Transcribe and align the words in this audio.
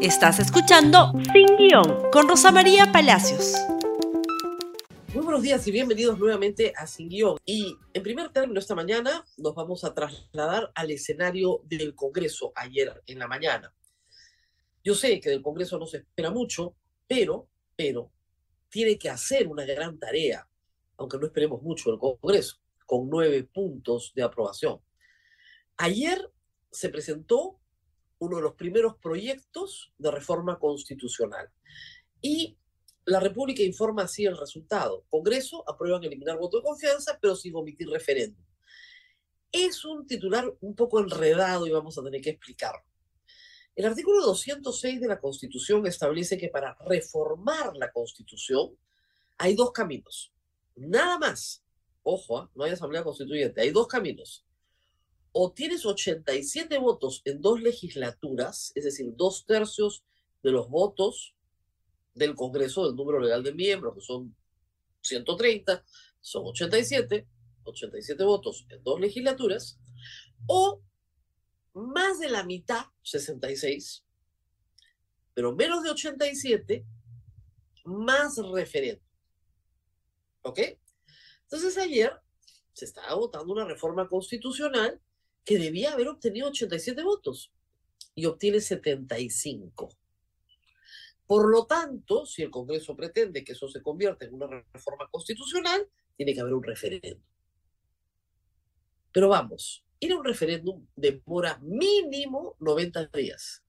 Estás 0.00 0.38
escuchando 0.38 1.12
Sin 1.32 1.56
Guión 1.56 2.08
con 2.12 2.28
Rosa 2.28 2.52
María 2.52 2.92
Palacios. 2.92 3.54
Muy 5.12 5.24
buenos 5.24 5.42
días 5.42 5.66
y 5.66 5.72
bienvenidos 5.72 6.16
nuevamente 6.20 6.72
a 6.76 6.86
Sin 6.86 7.08
Guión. 7.08 7.36
Y 7.44 7.76
en 7.92 8.02
primer 8.04 8.28
término, 8.28 8.60
esta 8.60 8.76
mañana 8.76 9.24
nos 9.38 9.56
vamos 9.56 9.82
a 9.82 9.92
trasladar 9.94 10.70
al 10.76 10.92
escenario 10.92 11.62
del 11.64 11.96
Congreso 11.96 12.52
ayer 12.54 13.02
en 13.08 13.18
la 13.18 13.26
mañana. 13.26 13.74
Yo 14.84 14.94
sé 14.94 15.18
que 15.18 15.30
del 15.30 15.42
Congreso 15.42 15.80
no 15.80 15.86
se 15.86 15.96
espera 15.96 16.30
mucho, 16.30 16.76
pero, 17.08 17.48
pero, 17.74 18.12
tiene 18.68 18.96
que 18.98 19.10
hacer 19.10 19.48
una 19.48 19.64
gran 19.64 19.98
tarea, 19.98 20.46
aunque 20.96 21.18
no 21.18 21.26
esperemos 21.26 21.60
mucho 21.60 21.90
del 21.90 21.98
Congreso, 21.98 22.58
con 22.86 23.10
nueve 23.10 23.42
puntos 23.42 24.12
de 24.14 24.22
aprobación. 24.22 24.80
Ayer 25.76 26.30
se 26.70 26.88
presentó 26.88 27.58
uno 28.18 28.36
de 28.36 28.42
los 28.42 28.54
primeros 28.54 28.96
proyectos 28.96 29.92
de 29.98 30.10
reforma 30.10 30.58
constitucional. 30.58 31.50
Y 32.20 32.56
la 33.04 33.20
República 33.20 33.62
informa 33.62 34.02
así 34.02 34.26
el 34.26 34.36
resultado. 34.36 35.04
Congreso 35.08 35.64
aprueban 35.68 36.04
eliminar 36.04 36.38
voto 36.38 36.58
de 36.58 36.64
confianza, 36.64 37.18
pero 37.20 37.36
sin 37.36 37.54
omitir 37.54 37.88
referéndum. 37.88 38.44
Es 39.50 39.84
un 39.84 40.06
titular 40.06 40.44
un 40.60 40.74
poco 40.74 41.00
enredado 41.00 41.66
y 41.66 41.70
vamos 41.70 41.96
a 41.96 42.02
tener 42.02 42.20
que 42.20 42.30
explicarlo. 42.30 42.82
El 43.74 43.86
artículo 43.86 44.20
206 44.22 45.00
de 45.00 45.08
la 45.08 45.20
Constitución 45.20 45.86
establece 45.86 46.36
que 46.36 46.48
para 46.48 46.76
reformar 46.86 47.76
la 47.76 47.92
Constitución 47.92 48.76
hay 49.38 49.54
dos 49.54 49.70
caminos. 49.72 50.32
Nada 50.74 51.18
más. 51.18 51.64
Ojo, 52.02 52.38
¿ah? 52.38 52.50
no 52.54 52.64
hay 52.64 52.72
asamblea 52.72 53.04
constituyente. 53.04 53.60
Hay 53.60 53.70
dos 53.70 53.86
caminos 53.86 54.47
o 55.32 55.52
tienes 55.52 55.84
87 55.84 56.78
votos 56.78 57.22
en 57.24 57.40
dos 57.40 57.60
legislaturas, 57.60 58.72
es 58.74 58.84
decir, 58.84 59.12
dos 59.14 59.44
tercios 59.46 60.04
de 60.42 60.52
los 60.52 60.68
votos 60.68 61.34
del 62.14 62.34
Congreso, 62.34 62.86
del 62.86 62.96
número 62.96 63.20
legal 63.20 63.42
de 63.42 63.54
miembros, 63.54 63.94
que 63.94 64.00
son 64.00 64.34
130, 65.02 65.84
son 66.20 66.46
87, 66.46 67.28
87 67.64 68.24
votos 68.24 68.66
en 68.70 68.82
dos 68.82 69.00
legislaturas, 69.00 69.78
o 70.46 70.82
más 71.74 72.18
de 72.18 72.28
la 72.28 72.44
mitad, 72.44 72.86
66, 73.02 74.04
pero 75.34 75.54
menos 75.54 75.82
de 75.84 75.90
87, 75.90 76.84
más 77.84 78.36
referendo. 78.52 79.04
¿Ok? 80.42 80.60
Entonces 81.42 81.78
ayer 81.78 82.12
se 82.72 82.84
estaba 82.84 83.14
votando 83.14 83.52
una 83.52 83.64
reforma 83.64 84.08
constitucional 84.08 85.00
que 85.48 85.58
debía 85.58 85.94
haber 85.94 86.08
obtenido 86.08 86.48
87 86.48 87.02
votos 87.02 87.50
y 88.14 88.26
obtiene 88.26 88.60
75. 88.60 89.88
Por 91.26 91.50
lo 91.50 91.64
tanto, 91.64 92.26
si 92.26 92.42
el 92.42 92.50
Congreso 92.50 92.94
pretende 92.94 93.42
que 93.42 93.52
eso 93.52 93.66
se 93.66 93.80
convierta 93.80 94.26
en 94.26 94.34
una 94.34 94.62
reforma 94.74 95.08
constitucional, 95.10 95.88
tiene 96.18 96.34
que 96.34 96.42
haber 96.42 96.52
un 96.52 96.62
referéndum. 96.62 97.22
Pero 99.10 99.30
vamos, 99.30 99.86
ir 100.00 100.12
a 100.12 100.18
un 100.18 100.24
referéndum 100.26 100.86
demora 100.94 101.58
mínimo 101.62 102.54
90 102.58 103.06
días. 103.06 103.64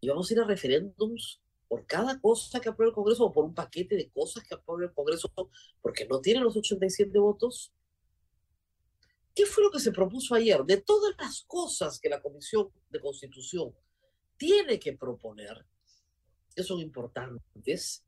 Y 0.00 0.06
vamos 0.06 0.30
a 0.30 0.34
ir 0.34 0.40
a 0.42 0.44
referéndums 0.44 1.40
por 1.66 1.86
cada 1.86 2.20
cosa 2.20 2.60
que 2.60 2.68
apruebe 2.68 2.90
el 2.90 2.94
Congreso 2.94 3.24
o 3.24 3.32
por 3.32 3.44
un 3.44 3.52
paquete 3.52 3.96
de 3.96 4.10
cosas 4.10 4.44
que 4.44 4.54
apruebe 4.54 4.84
el 4.84 4.94
Congreso 4.94 5.28
porque 5.82 6.06
no 6.06 6.20
tiene 6.20 6.38
los 6.38 6.56
87 6.56 7.18
votos. 7.18 7.72
¿Qué 9.36 9.44
fue 9.44 9.62
lo 9.62 9.70
que 9.70 9.80
se 9.80 9.92
propuso 9.92 10.34
ayer? 10.34 10.64
De 10.64 10.78
todas 10.78 11.14
las 11.18 11.44
cosas 11.46 12.00
que 12.00 12.08
la 12.08 12.22
Comisión 12.22 12.70
de 12.88 12.98
Constitución 12.98 13.74
tiene 14.38 14.80
que 14.80 14.94
proponer, 14.94 15.66
que 16.54 16.62
son 16.62 16.80
importantes, 16.80 18.02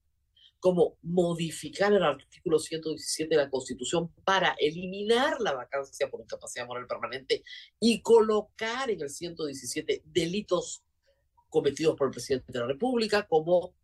como 0.58 0.96
modificar 1.02 1.92
el 1.92 2.02
artículo 2.02 2.58
117 2.58 3.28
de 3.28 3.42
la 3.42 3.50
Constitución 3.50 4.10
para 4.24 4.56
eliminar 4.58 5.38
la 5.40 5.52
vacancia 5.52 6.10
por 6.10 6.22
incapacidad 6.22 6.66
moral 6.66 6.86
permanente 6.86 7.44
y 7.78 8.00
colocar 8.00 8.90
en 8.90 9.02
el 9.02 9.10
117 9.10 10.04
delitos 10.06 10.82
cometidos 11.50 11.94
por 11.94 12.08
el 12.08 12.12
presidente 12.12 12.50
de 12.50 12.58
la 12.58 12.66
República 12.66 13.28
como 13.28 13.74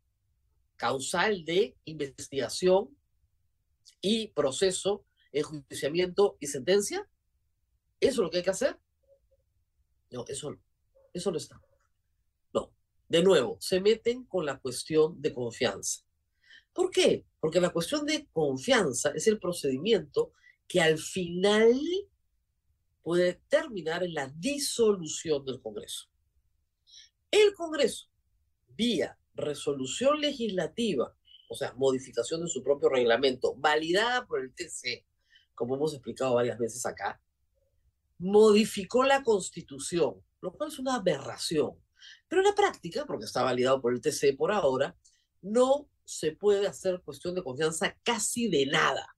causal 0.76 1.44
de 1.44 1.76
investigación 1.84 2.96
y 4.00 4.28
proceso, 4.28 5.04
enjuiciamiento 5.30 6.38
y 6.40 6.46
sentencia, 6.46 7.06
¿Eso 8.00 8.12
es 8.12 8.18
lo 8.18 8.30
que 8.30 8.38
hay 8.38 8.42
que 8.42 8.50
hacer? 8.50 8.78
No, 10.10 10.24
eso, 10.28 10.56
eso 11.12 11.30
no 11.30 11.36
está. 11.36 11.60
No, 12.52 12.72
de 13.08 13.22
nuevo, 13.22 13.56
se 13.60 13.80
meten 13.80 14.24
con 14.24 14.46
la 14.46 14.58
cuestión 14.58 15.20
de 15.20 15.32
confianza. 15.32 16.02
¿Por 16.72 16.90
qué? 16.90 17.24
Porque 17.40 17.60
la 17.60 17.70
cuestión 17.70 18.04
de 18.04 18.26
confianza 18.32 19.10
es 19.14 19.26
el 19.26 19.38
procedimiento 19.38 20.32
que 20.66 20.80
al 20.80 20.98
final 20.98 21.78
puede 23.02 23.34
terminar 23.48 24.02
en 24.02 24.14
la 24.14 24.28
disolución 24.28 25.44
del 25.44 25.60
Congreso. 25.60 26.08
El 27.30 27.54
Congreso, 27.54 28.08
vía 28.68 29.18
resolución 29.34 30.20
legislativa, 30.20 31.14
o 31.48 31.54
sea, 31.54 31.74
modificación 31.74 32.42
de 32.42 32.48
su 32.48 32.62
propio 32.62 32.88
reglamento, 32.88 33.54
validada 33.56 34.26
por 34.26 34.40
el 34.40 34.54
TC, 34.54 35.04
como 35.54 35.76
hemos 35.76 35.92
explicado 35.94 36.34
varias 36.34 36.58
veces 36.58 36.84
acá, 36.86 37.20
modificó 38.24 39.04
la 39.04 39.22
constitución, 39.22 40.14
lo 40.40 40.52
cual 40.54 40.70
es 40.70 40.78
una 40.78 40.94
aberración. 40.94 41.72
Pero 42.26 42.40
en 42.40 42.48
la 42.48 42.54
práctica, 42.54 43.04
porque 43.04 43.26
está 43.26 43.42
validado 43.42 43.82
por 43.82 43.92
el 43.92 44.00
TC 44.00 44.34
por 44.36 44.50
ahora, 44.50 44.96
no 45.42 45.90
se 46.04 46.32
puede 46.32 46.66
hacer 46.66 47.02
cuestión 47.02 47.34
de 47.34 47.42
confianza 47.42 47.98
casi 48.02 48.48
de 48.48 48.64
nada. 48.64 49.14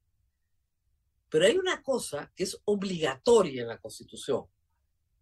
Pero 1.29 1.47
hay 1.47 1.57
una 1.57 1.83
cosa 1.85 2.33
que 2.35 2.43
es 2.43 2.61
obligatoria 2.65 3.63
en 3.63 3.69
la 3.69 3.79
constitución 3.79 4.47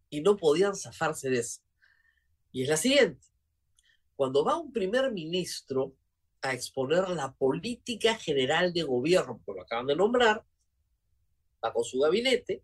y 0.09 0.23
no 0.23 0.37
podían 0.39 0.75
zafarse 0.75 1.29
de 1.29 1.41
eso. 1.41 1.61
Y 2.53 2.63
es 2.63 2.69
la 2.71 2.79
siguiente. 2.79 3.27
Cuando 4.17 4.45
va 4.45 4.57
un 4.57 4.73
primer 4.73 5.13
ministro 5.13 5.95
a 6.41 6.55
exponer 6.55 7.11
la 7.11 7.35
política 7.35 8.15
general 8.15 8.73
de 8.73 8.83
gobierno, 8.83 9.43
porque 9.45 9.59
lo 9.59 9.65
acaban 9.65 9.87
de 9.87 9.97
nombrar, 9.97 10.43
va 11.63 11.73
con 11.73 11.85
su 11.85 11.99
gabinete, 11.99 12.63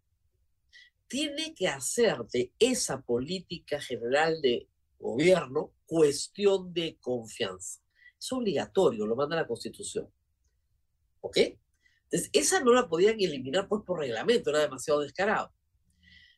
tiene 1.10 1.56
que 1.56 1.66
hacer 1.66 2.25
de 2.32 2.53
esa 2.60 3.03
política 3.03 3.81
general 3.81 4.41
de 4.41 4.69
gobierno 4.97 5.72
cuestión 5.84 6.72
de 6.72 6.98
confianza. 7.00 7.82
Es 8.16 8.32
obligatorio, 8.32 9.06
lo 9.06 9.16
manda 9.16 9.34
la 9.34 9.47
Constitución. 9.48 10.09
¿Ok? 11.21 11.37
Entonces, 12.04 12.31
esa 12.32 12.62
no 12.62 12.72
la 12.72 12.88
podían 12.88 13.21
eliminar 13.21 13.66
pues, 13.66 13.82
por 13.84 13.98
reglamento, 13.98 14.50
era 14.50 14.60
demasiado 14.60 15.00
descarado. 15.00 15.53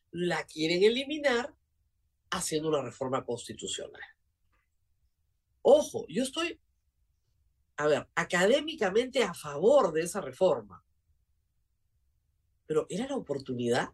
La 0.09 0.43
quieren 0.45 0.81
eliminar 0.83 1.53
haciendo 2.31 2.69
una 2.69 2.81
reforma 2.81 3.23
constitucional. 3.23 4.01
Ojo, 5.61 6.07
yo 6.09 6.23
estoy, 6.23 6.59
a 7.77 7.85
ver, 7.85 8.09
académicamente 8.15 9.23
a 9.23 9.35
favor 9.35 9.93
de 9.93 10.01
esa 10.01 10.19
reforma, 10.19 10.83
pero 12.65 12.87
¿era 12.89 13.07
la 13.07 13.17
oportunidad? 13.17 13.89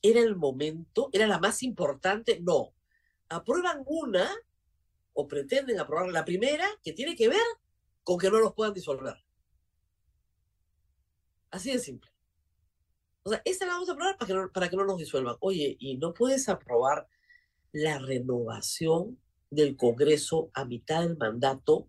Era 0.00 0.20
el 0.20 0.36
momento, 0.36 1.10
era 1.12 1.26
la 1.26 1.38
más 1.38 1.62
importante, 1.62 2.40
no. 2.40 2.74
Aprueban 3.28 3.82
una 3.86 4.30
o 5.14 5.28
pretenden 5.28 5.78
aprobar 5.78 6.08
la 6.08 6.24
primera 6.24 6.66
que 6.82 6.92
tiene 6.92 7.14
que 7.16 7.28
ver 7.28 7.42
con 8.02 8.18
que 8.18 8.30
no 8.30 8.38
los 8.40 8.54
puedan 8.54 8.74
disolver. 8.74 9.16
Así 11.50 11.70
de 11.70 11.78
simple. 11.78 12.10
O 13.24 13.30
sea, 13.30 13.42
esta 13.44 13.66
la 13.66 13.74
vamos 13.74 13.88
a 13.88 13.92
aprobar 13.92 14.16
para 14.16 14.26
que, 14.26 14.34
no, 14.34 14.52
para 14.52 14.68
que 14.68 14.76
no 14.76 14.84
nos 14.84 14.98
disuelvan. 14.98 15.36
Oye, 15.40 15.76
¿y 15.78 15.96
no 15.98 16.12
puedes 16.12 16.48
aprobar 16.48 17.06
la 17.72 17.98
renovación 17.98 19.20
del 19.50 19.76
Congreso 19.76 20.50
a 20.54 20.64
mitad 20.64 21.02
del 21.02 21.16
mandato, 21.16 21.88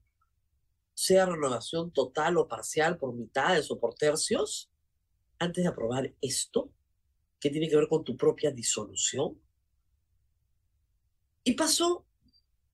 sea 0.94 1.26
renovación 1.26 1.92
total 1.92 2.38
o 2.38 2.48
parcial 2.48 2.98
por 2.98 3.14
mitades 3.14 3.72
o 3.72 3.80
por 3.80 3.96
tercios, 3.96 4.70
antes 5.40 5.64
de 5.64 5.70
aprobar 5.70 6.14
esto? 6.22 6.70
Que 7.44 7.50
tiene 7.50 7.68
que 7.68 7.76
ver 7.76 7.90
con 7.90 8.06
tu 8.06 8.16
propia 8.16 8.52
disolución. 8.52 9.38
Y 11.44 11.56
pasó 11.56 12.06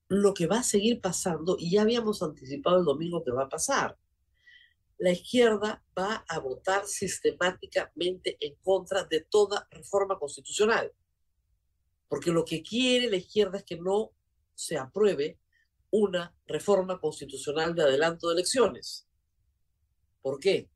lo 0.10 0.32
que 0.32 0.46
va 0.46 0.60
a 0.60 0.64
seguir 0.64 1.02
pasando, 1.02 1.58
y 1.60 1.72
ya 1.72 1.82
habíamos 1.82 2.22
anticipado 2.22 2.78
el 2.78 2.86
domingo 2.86 3.24
que 3.24 3.32
va 3.32 3.46
a 3.46 3.50
pasar. 3.50 3.98
La 5.00 5.10
izquierda 5.10 5.84
va 5.98 6.24
a 6.28 6.38
votar 6.38 6.86
sistemáticamente 6.86 8.38
en 8.40 8.58
contra 8.62 9.06
de 9.06 9.22
toda 9.22 9.68
reforma 9.72 10.20
constitucional, 10.20 10.94
porque 12.08 12.30
lo 12.30 12.46
que 12.46 12.62
quiere 12.62 13.10
la 13.10 13.18
izquierda 13.18 13.58
es 13.58 13.64
que 13.64 13.78
no 13.78 14.12
se 14.54 14.78
apruebe 14.78 15.40
una 15.90 16.36
reforma 16.46 17.02
constitucional 17.02 17.74
de 17.74 17.82
adelanto 17.82 18.28
de 18.28 18.36
elecciones. 18.36 19.08
¿Por 20.22 20.40
qué? 20.40 20.70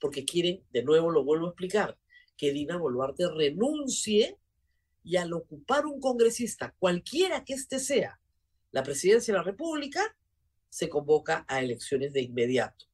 Porque 0.00 0.24
quieren, 0.24 0.64
de 0.72 0.82
nuevo 0.82 1.10
lo 1.10 1.24
vuelvo 1.24 1.48
a 1.48 1.50
explicar, 1.50 1.98
que 2.36 2.52
Dina 2.52 2.76
Boluarte 2.76 3.28
renuncie 3.28 4.38
y 5.02 5.16
al 5.16 5.32
ocupar 5.32 5.86
un 5.86 6.00
congresista, 6.00 6.74
cualquiera 6.78 7.44
que 7.44 7.54
éste 7.54 7.78
sea, 7.78 8.20
la 8.72 8.82
presidencia 8.82 9.32
de 9.32 9.38
la 9.38 9.44
República, 9.44 10.16
se 10.68 10.88
convoca 10.88 11.44
a 11.46 11.60
elecciones 11.60 12.12
de 12.12 12.22
inmediato. 12.22 12.86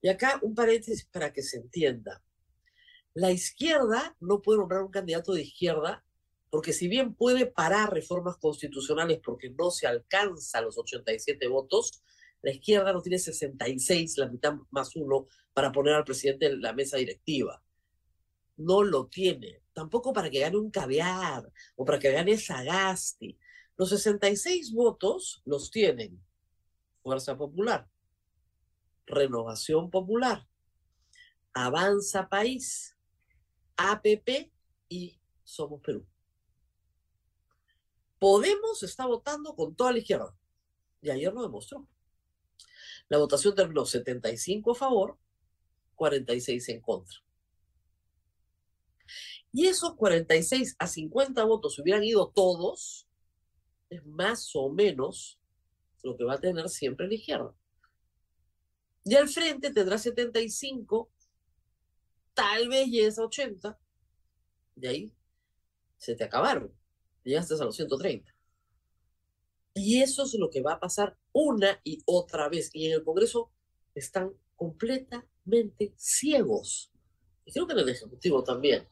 Y 0.00 0.08
acá 0.08 0.38
un 0.42 0.54
paréntesis 0.54 1.04
para 1.06 1.32
que 1.32 1.42
se 1.42 1.56
entienda. 1.56 2.22
La 3.14 3.32
izquierda 3.32 4.16
no 4.20 4.40
puede 4.40 4.58
nombrar 4.58 4.82
un 4.82 4.92
candidato 4.92 5.32
de 5.32 5.42
izquierda 5.42 6.04
porque 6.50 6.72
si 6.72 6.88
bien 6.88 7.14
puede 7.14 7.46
parar 7.46 7.92
reformas 7.92 8.36
constitucionales 8.36 9.20
porque 9.22 9.50
no 9.50 9.70
se 9.70 9.86
alcanza 9.86 10.60
los 10.60 10.78
87 10.78 11.46
votos, 11.48 12.02
la 12.42 12.52
izquierda 12.52 12.92
no 12.92 13.02
tiene 13.02 13.18
66, 13.18 14.16
la 14.18 14.28
mitad 14.28 14.54
más 14.70 14.94
uno, 14.96 15.26
para 15.52 15.72
poner 15.72 15.94
al 15.94 16.04
presidente 16.04 16.46
en 16.46 16.62
la 16.62 16.72
mesa 16.72 16.96
directiva. 16.96 17.62
No 18.58 18.82
lo 18.82 19.06
tiene. 19.06 19.62
Tampoco 19.72 20.12
para 20.12 20.28
que 20.28 20.40
gane 20.40 20.58
un 20.58 20.70
caviar 20.70 21.50
o 21.76 21.84
para 21.84 21.98
que 21.98 22.12
gane 22.12 22.36
Sagasti. 22.36 23.38
Los 23.76 23.90
66 23.90 24.72
votos 24.72 25.40
los 25.44 25.70
tienen 25.70 26.20
Fuerza 27.02 27.38
Popular, 27.38 27.88
Renovación 29.06 29.88
Popular, 29.88 30.46
Avanza 31.54 32.28
País, 32.28 32.96
APP 33.76 34.50
y 34.88 35.18
Somos 35.44 35.80
Perú. 35.80 36.04
Podemos 38.18 38.82
está 38.82 39.06
votando 39.06 39.54
con 39.54 39.74
toda 39.74 39.92
la 39.92 39.98
izquierda. 39.98 40.36
Y 41.00 41.10
ayer 41.10 41.32
lo 41.32 41.42
demostró. 41.42 41.86
La 43.08 43.18
votación 43.18 43.54
terminó 43.54 43.86
75 43.86 44.72
a 44.72 44.74
favor, 44.74 45.16
46 45.94 46.68
en 46.70 46.80
contra. 46.80 47.16
Y 49.52 49.66
esos 49.66 49.94
46 49.94 50.76
a 50.78 50.86
50 50.86 51.44
votos 51.44 51.78
hubieran 51.78 52.04
ido 52.04 52.30
todos, 52.30 53.08
es 53.90 54.04
más 54.04 54.50
o 54.54 54.70
menos 54.70 55.40
lo 56.02 56.16
que 56.16 56.24
va 56.24 56.34
a 56.34 56.40
tener 56.40 56.68
siempre 56.68 57.08
la 57.08 57.14
izquierda. 57.14 57.54
Y 59.04 59.14
al 59.14 59.28
frente 59.28 59.72
tendrá 59.72 59.96
75, 59.96 61.10
tal 62.34 62.68
vez 62.68 62.88
llegues 62.88 63.18
a 63.18 63.24
80, 63.24 63.78
de 64.76 64.88
ahí 64.88 65.12
se 65.96 66.14
te 66.14 66.24
acabaron, 66.24 66.72
llegaste 67.24 67.54
a 67.54 67.64
los 67.64 67.76
130. 67.76 68.32
Y 69.74 70.02
eso 70.02 70.24
es 70.24 70.34
lo 70.34 70.50
que 70.50 70.60
va 70.60 70.74
a 70.74 70.80
pasar 70.80 71.16
una 71.32 71.80
y 71.84 72.02
otra 72.04 72.48
vez. 72.48 72.70
Y 72.72 72.86
en 72.86 72.94
el 72.94 73.04
Congreso 73.04 73.50
están 73.94 74.32
completamente 74.56 75.92
ciegos. 75.96 76.90
Y 77.44 77.52
creo 77.52 77.66
que 77.66 77.74
en 77.74 77.78
el 77.80 77.88
Ejecutivo 77.88 78.42
también. 78.42 78.88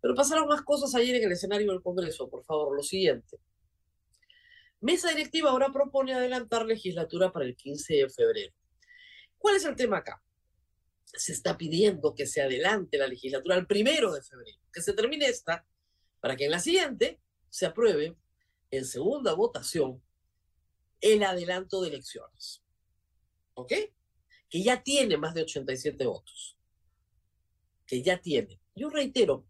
Pero 0.00 0.14
pasaron 0.14 0.48
más 0.48 0.62
cosas 0.62 0.94
ayer 0.94 1.16
en 1.16 1.24
el 1.24 1.32
escenario 1.32 1.72
del 1.72 1.82
Congreso, 1.82 2.28
por 2.28 2.44
favor, 2.44 2.76
lo 2.76 2.82
siguiente. 2.82 3.38
Mesa 4.80 5.08
directiva 5.10 5.50
ahora 5.50 5.72
propone 5.72 6.14
adelantar 6.14 6.64
legislatura 6.64 7.32
para 7.32 7.44
el 7.44 7.56
15 7.56 7.94
de 7.94 8.08
febrero. 8.08 8.54
¿Cuál 9.36 9.56
es 9.56 9.64
el 9.64 9.74
tema 9.74 9.98
acá? 9.98 10.22
Se 11.04 11.32
está 11.32 11.56
pidiendo 11.56 12.14
que 12.14 12.26
se 12.26 12.42
adelante 12.42 12.98
la 12.98 13.08
legislatura 13.08 13.56
al 13.56 13.66
primero 13.66 14.12
de 14.12 14.22
febrero, 14.22 14.60
que 14.72 14.82
se 14.82 14.92
termine 14.92 15.26
esta, 15.26 15.66
para 16.20 16.36
que 16.36 16.44
en 16.44 16.52
la 16.52 16.60
siguiente 16.60 17.20
se 17.48 17.66
apruebe 17.66 18.16
en 18.70 18.84
segunda 18.84 19.32
votación 19.34 20.02
el 21.00 21.22
adelanto 21.22 21.80
de 21.80 21.88
elecciones. 21.88 22.62
¿Ok? 23.54 23.72
Que 24.48 24.62
ya 24.62 24.82
tiene 24.82 25.16
más 25.16 25.34
de 25.34 25.42
87 25.42 26.06
votos. 26.06 26.56
Que 27.86 28.02
ya 28.02 28.20
tiene. 28.20 28.60
Yo 28.74 28.90
reitero, 28.90 29.46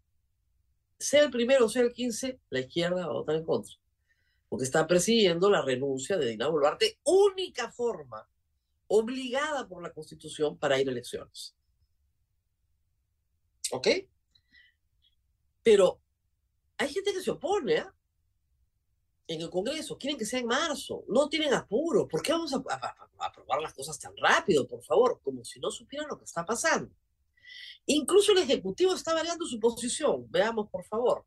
sea 0.99 1.23
el 1.23 1.31
primero 1.31 1.65
o 1.65 1.69
sea 1.69 1.81
el 1.81 1.93
15, 1.93 2.39
la 2.49 2.59
izquierda 2.59 3.07
va 3.07 3.13
a 3.13 3.17
votar 3.17 3.35
en 3.35 3.45
contra. 3.45 3.73
Porque 4.49 4.65
está 4.65 4.85
presidiendo 4.85 5.49
la 5.49 5.61
renuncia 5.61 6.17
de 6.17 6.27
Dina 6.27 6.47
Boluarte, 6.47 6.99
única 7.03 7.71
forma 7.71 8.27
obligada 8.87 9.67
por 9.67 9.81
la 9.81 9.93
Constitución 9.93 10.57
para 10.57 10.79
ir 10.79 10.87
a 10.87 10.91
elecciones. 10.91 11.55
¿Ok? 13.71 13.87
Pero 15.63 16.01
hay 16.77 16.89
gente 16.89 17.13
que 17.13 17.21
se 17.21 17.31
opone, 17.31 17.75
¿eh? 17.75 17.85
en 19.29 19.41
el 19.41 19.49
Congreso, 19.51 19.97
quieren 19.97 20.17
que 20.17 20.25
sea 20.25 20.39
en 20.39 20.47
marzo, 20.47 21.03
no 21.07 21.29
tienen 21.29 21.53
apuro, 21.53 22.07
¿por 22.07 22.21
qué 22.23 22.31
vamos 22.31 22.51
a, 22.51 22.57
aprobar 23.19 23.61
las 23.61 23.75
cosas 23.75 23.99
tan 23.99 24.17
rápido, 24.17 24.67
por 24.67 24.81
favor? 24.81 25.21
Como 25.23 25.45
si 25.45 25.59
no 25.59 25.69
supieran 25.69 26.09
lo 26.09 26.17
que 26.17 26.25
está 26.25 26.43
pasando. 26.43 26.91
Incluso 27.85 28.31
el 28.31 28.39
Ejecutivo 28.39 28.93
está 28.93 29.13
variando 29.13 29.45
su 29.45 29.59
posición, 29.59 30.29
veamos 30.29 30.69
por 30.69 30.85
favor. 30.85 31.25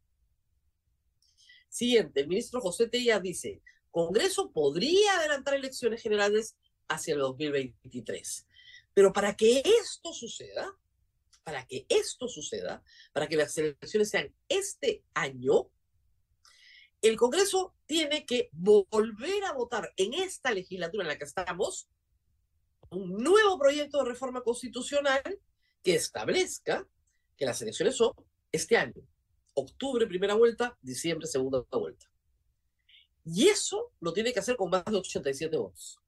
Siguiente, 1.69 2.20
el 2.20 2.28
ministro 2.28 2.60
José 2.60 2.88
Tella 2.88 3.19
dice, 3.19 3.62
Congreso 3.90 4.52
podría 4.52 5.16
adelantar 5.16 5.54
elecciones 5.54 6.02
generales 6.02 6.56
hacia 6.88 7.14
el 7.14 7.20
2023, 7.20 8.46
pero 8.94 9.12
para 9.12 9.34
que 9.37 9.62
esto 9.64 10.12
suceda, 10.12 10.76
para 11.44 11.66
que 11.66 11.87
esto 11.88 12.28
suceda, 12.28 12.82
para 13.12 13.26
que 13.26 13.37
las 13.37 13.56
elecciones 13.58 14.10
sean 14.10 14.34
este 14.49 15.02
año, 15.14 15.70
el 17.02 17.16
Congreso 17.16 17.75
tiene 17.87 18.25
que 18.25 18.49
volver 18.52 19.44
a 19.44 19.52
votar 19.52 19.93
en 19.96 20.14
esta 20.14 20.52
legislatura 20.52 21.02
en 21.02 21.08
la 21.08 21.19
que 21.19 21.25
estamos 21.25 21.88
un 22.90 23.16
nuevo 23.16 23.58
proyecto 23.58 23.99
de 23.99 24.10
reforma 24.10 24.43
constitucional 24.43 25.22
que 25.82 25.94
establezca 25.94 26.87
que 27.37 27.46
las 27.46 27.61
elecciones 27.62 27.96
son 27.96 28.12
este 28.50 28.76
año. 28.76 29.02
Octubre, 29.55 30.06
primera 30.06 30.34
vuelta, 30.34 30.76
diciembre, 30.81 31.26
segunda 31.26 31.64
vuelta. 31.70 32.06
Y 33.25 33.49
eso 33.49 33.93
lo 34.00 34.12
tiene 34.12 34.32
que 34.32 34.40
hacer 34.40 34.56
con 34.56 34.70
más 34.70 34.84
de 34.84 34.96
87 34.96 35.56
votos. 35.56 35.99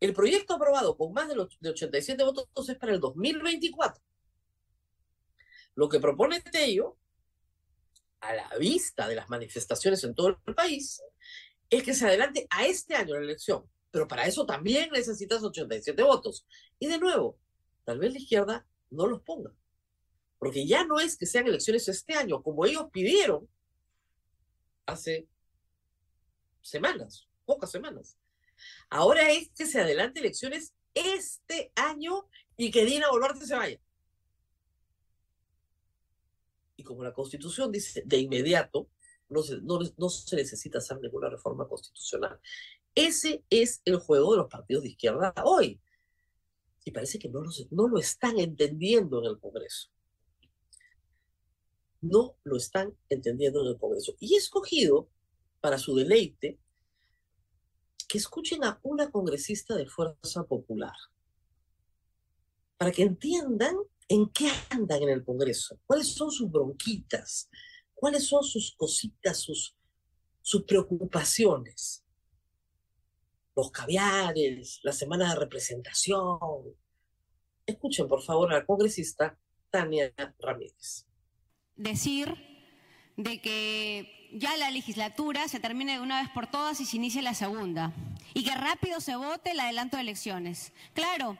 El 0.00 0.12
proyecto 0.12 0.54
aprobado 0.54 0.96
con 0.96 1.12
más 1.12 1.28
de 1.28 1.70
87 1.70 2.22
votos 2.22 2.68
es 2.68 2.76
para 2.76 2.92
el 2.92 3.00
2024. 3.00 4.02
Lo 5.74 5.88
que 5.88 6.00
propone 6.00 6.40
Tello 6.40 6.96
a 8.20 8.34
la 8.34 8.48
vista 8.58 9.08
de 9.08 9.14
las 9.14 9.28
manifestaciones 9.28 10.02
en 10.04 10.14
todo 10.14 10.28
el 10.28 10.54
país, 10.54 11.00
es 11.70 11.82
que 11.82 11.94
se 11.94 12.06
adelante 12.06 12.46
a 12.50 12.66
este 12.66 12.94
año 12.94 13.14
la 13.14 13.20
elección. 13.20 13.68
Pero 13.90 14.08
para 14.08 14.26
eso 14.26 14.44
también 14.46 14.90
necesitas 14.90 15.42
87 15.42 16.02
votos. 16.02 16.46
Y 16.78 16.88
de 16.88 16.98
nuevo, 16.98 17.38
tal 17.88 17.98
vez 17.98 18.12
la 18.12 18.18
izquierda 18.18 18.66
no 18.90 19.06
los 19.06 19.22
ponga. 19.22 19.50
Porque 20.38 20.66
ya 20.66 20.84
no 20.84 21.00
es 21.00 21.16
que 21.16 21.24
sean 21.24 21.46
elecciones 21.46 21.88
este 21.88 22.12
año, 22.12 22.42
como 22.42 22.66
ellos 22.66 22.90
pidieron 22.92 23.48
hace 24.84 25.26
semanas, 26.60 27.26
pocas 27.46 27.70
semanas. 27.70 28.18
Ahora 28.90 29.30
es 29.30 29.48
que 29.56 29.64
se 29.64 29.80
adelante 29.80 30.20
elecciones 30.20 30.74
este 30.92 31.72
año 31.76 32.28
y 32.58 32.70
que 32.70 32.84
Dina 32.84 33.08
Boluarte 33.10 33.46
se 33.46 33.54
vaya 33.54 33.80
y 36.76 36.84
como 36.84 37.02
la 37.02 37.14
Constitución 37.14 37.72
dice 37.72 38.02
de 38.04 38.18
inmediato, 38.18 38.90
no 39.30 39.42
se, 39.42 39.62
no, 39.62 39.80
no 39.96 40.10
se 40.10 40.36
necesita 40.36 40.76
hacer 40.76 41.00
ninguna 41.00 41.30
reforma 41.30 41.66
constitucional. 41.66 42.38
Ese 42.94 43.42
es 43.48 43.80
el 43.86 43.96
juego 43.96 44.32
de 44.32 44.38
los 44.38 44.48
partidos 44.48 44.82
de 44.82 44.90
izquierda 44.90 45.32
hoy. 45.42 45.80
Y 46.88 46.90
parece 46.90 47.18
que 47.18 47.28
no 47.28 47.42
lo, 47.42 47.50
no 47.70 47.86
lo 47.86 47.98
están 47.98 48.38
entendiendo 48.38 49.18
en 49.18 49.26
el 49.26 49.38
Congreso. 49.38 49.90
No 52.00 52.38
lo 52.44 52.56
están 52.56 52.96
entendiendo 53.10 53.60
en 53.60 53.66
el 53.66 53.78
Congreso. 53.78 54.14
Y 54.20 54.32
he 54.32 54.38
escogido, 54.38 55.10
para 55.60 55.76
su 55.76 55.94
deleite, 55.94 56.58
que 58.08 58.16
escuchen 58.16 58.64
a 58.64 58.80
una 58.82 59.10
congresista 59.10 59.76
de 59.76 59.86
Fuerza 59.86 60.44
Popular, 60.44 60.94
para 62.78 62.90
que 62.90 63.02
entiendan 63.02 63.76
en 64.08 64.30
qué 64.30 64.50
andan 64.70 65.02
en 65.02 65.10
el 65.10 65.26
Congreso, 65.26 65.78
cuáles 65.84 66.08
son 66.14 66.30
sus 66.30 66.50
bronquitas, 66.50 67.50
cuáles 67.92 68.24
son 68.24 68.42
sus 68.42 68.74
cositas, 68.76 69.36
sus, 69.36 69.76
sus 70.40 70.62
preocupaciones. 70.62 72.02
Los 73.58 73.72
caviares, 73.72 74.78
la 74.84 74.92
semana 74.92 75.30
de 75.30 75.40
representación. 75.40 76.38
Escuchen, 77.66 78.06
por 78.06 78.22
favor, 78.22 78.52
a 78.52 78.58
la 78.58 78.64
congresista 78.64 79.36
Tania 79.68 80.14
Ramírez. 80.38 81.08
Decir 81.74 82.36
de 83.16 83.40
que 83.40 84.30
ya 84.32 84.56
la 84.58 84.70
legislatura 84.70 85.48
se 85.48 85.58
termine 85.58 85.94
de 85.94 86.00
una 86.00 86.22
vez 86.22 86.30
por 86.30 86.46
todas 86.46 86.80
y 86.80 86.84
se 86.84 86.98
inicie 86.98 87.20
la 87.20 87.34
segunda. 87.34 87.92
Y 88.32 88.44
que 88.44 88.54
rápido 88.54 89.00
se 89.00 89.16
vote 89.16 89.50
el 89.50 89.58
adelanto 89.58 89.96
de 89.96 90.02
elecciones. 90.02 90.72
Claro, 90.94 91.36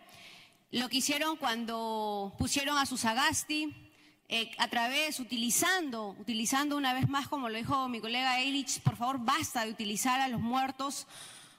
lo 0.72 0.88
que 0.88 0.96
hicieron 0.96 1.36
cuando 1.36 2.34
pusieron 2.36 2.78
a 2.78 2.86
Susagasti 2.86 3.92
eh, 4.28 4.50
a 4.58 4.66
través, 4.66 5.20
utilizando, 5.20 6.16
utilizando 6.18 6.76
una 6.76 6.94
vez 6.94 7.08
más, 7.08 7.28
como 7.28 7.48
lo 7.48 7.56
dijo 7.56 7.88
mi 7.88 8.00
colega 8.00 8.40
Erich, 8.40 8.80
por 8.80 8.96
favor, 8.96 9.20
basta 9.20 9.64
de 9.64 9.70
utilizar 9.70 10.20
a 10.20 10.26
los 10.26 10.40
muertos 10.40 11.06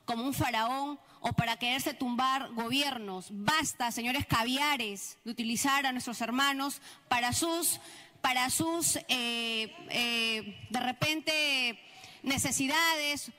como 0.10 0.24
un 0.24 0.34
faraón 0.34 1.00
o 1.22 1.34
para 1.34 1.60
quererse 1.60 1.94
tumbar 1.94 2.52
gobiernos. 2.56 3.28
Basta, 3.30 3.92
señores 3.92 4.26
caviares, 4.26 5.20
de 5.24 5.30
utilizar 5.30 5.86
a 5.86 5.92
nuestros 5.92 6.20
hermanos 6.22 6.82
para 7.08 7.32
sus, 7.32 7.80
para 8.20 8.50
sus, 8.50 8.96
eh, 9.08 9.72
eh, 9.92 10.68
de 10.72 10.80
repente, 10.80 11.80
necesidades 12.24 13.32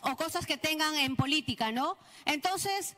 o 0.00 0.16
cosas 0.16 0.46
que 0.46 0.56
tengan 0.56 0.96
en 0.96 1.14
política, 1.14 1.70
¿no? 1.70 1.96
Entonces, 2.24 2.96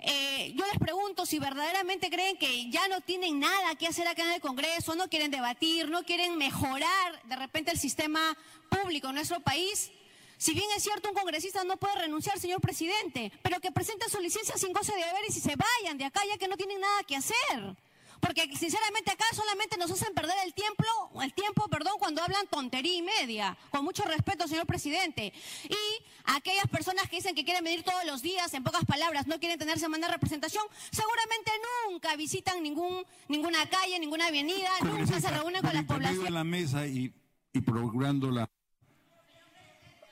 eh, 0.00 0.52
yo 0.54 0.66
les 0.66 0.78
pregunto 0.78 1.24
si 1.24 1.38
verdaderamente 1.38 2.10
creen 2.10 2.36
que 2.36 2.68
ya 2.68 2.88
no 2.88 3.00
tienen 3.00 3.40
nada 3.40 3.74
que 3.76 3.86
hacer 3.86 4.06
acá 4.06 4.22
en 4.22 4.32
el 4.32 4.42
Congreso, 4.42 4.94
no 4.96 5.08
quieren 5.08 5.30
debatir, 5.30 5.88
no 5.88 6.02
quieren 6.02 6.36
mejorar 6.36 7.22
de 7.24 7.36
repente 7.36 7.70
el 7.70 7.78
sistema 7.78 8.36
público 8.68 9.08
en 9.08 9.14
nuestro 9.14 9.40
país. 9.40 9.90
Si 10.38 10.52
bien 10.52 10.66
es 10.76 10.82
cierto, 10.82 11.08
un 11.08 11.14
congresista 11.14 11.64
no 11.64 11.76
puede 11.76 11.94
renunciar, 11.96 12.38
señor 12.38 12.60
presidente, 12.60 13.32
pero 13.42 13.60
que 13.60 13.72
presenten 13.72 14.10
su 14.10 14.20
licencia 14.20 14.56
sin 14.56 14.72
goce 14.72 14.92
de 14.92 15.04
deberes 15.04 15.36
y 15.36 15.40
se 15.40 15.54
vayan 15.56 15.96
de 15.96 16.04
acá 16.04 16.20
ya 16.28 16.36
que 16.36 16.48
no 16.48 16.56
tienen 16.56 16.80
nada 16.80 17.02
que 17.04 17.16
hacer. 17.16 17.76
Porque 18.20 18.48
sinceramente 18.56 19.10
acá 19.10 19.24
solamente 19.34 19.76
nos 19.76 19.90
hacen 19.90 20.14
perder 20.14 20.36
el 20.44 20.54
tiempo, 20.54 20.84
el 21.22 21.34
tiempo, 21.34 21.68
perdón, 21.68 21.94
cuando 21.98 22.22
hablan 22.22 22.46
tontería 22.48 22.94
y 22.94 23.02
media. 23.02 23.56
Con 23.70 23.84
mucho 23.84 24.04
respeto, 24.04 24.48
señor 24.48 24.66
presidente. 24.66 25.32
Y 25.68 26.02
aquellas 26.24 26.66
personas 26.68 27.08
que 27.08 27.16
dicen 27.16 27.34
que 27.34 27.44
quieren 27.44 27.62
venir 27.62 27.82
todos 27.82 28.04
los 28.06 28.22
días, 28.22 28.52
en 28.54 28.64
pocas 28.64 28.84
palabras, 28.84 29.26
no 29.26 29.38
quieren 29.38 29.58
tener 29.58 29.78
semana 29.78 30.06
de 30.06 30.14
representación, 30.14 30.64
seguramente 30.90 31.50
nunca 31.90 32.16
visitan 32.16 32.62
ningún, 32.62 33.04
ninguna 33.28 33.68
calle, 33.68 33.98
ninguna 33.98 34.28
avenida, 34.28 34.70
nunca 34.82 35.20
se 35.20 35.30
reúnen 35.30 35.62
con 35.62 35.74
la 35.74 35.82
población. 35.82 36.26
en 36.26 36.34
la 36.34 36.44
mesa 36.44 36.86
y, 36.86 37.12
y 37.52 37.60
procurando 37.60 38.30
la 38.30 38.48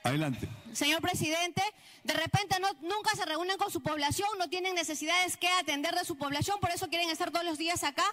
Adelante. 0.05 0.47
Señor 0.71 1.01
presidente, 1.01 1.63
de 2.03 2.13
repente 2.13 2.59
no, 2.59 2.67
nunca 2.81 3.15
se 3.15 3.25
reúnen 3.25 3.57
con 3.57 3.71
su 3.71 3.81
población, 3.81 4.29
no 4.37 4.47
tienen 4.49 4.75
necesidades 4.75 5.35
que 5.35 5.47
atender 5.47 5.95
de 5.95 6.05
su 6.05 6.15
población, 6.15 6.59
por 6.59 6.69
eso 6.69 6.89
quieren 6.89 7.09
estar 7.09 7.31
todos 7.31 7.43
los 7.43 7.57
días 7.57 7.83
acá. 7.83 8.03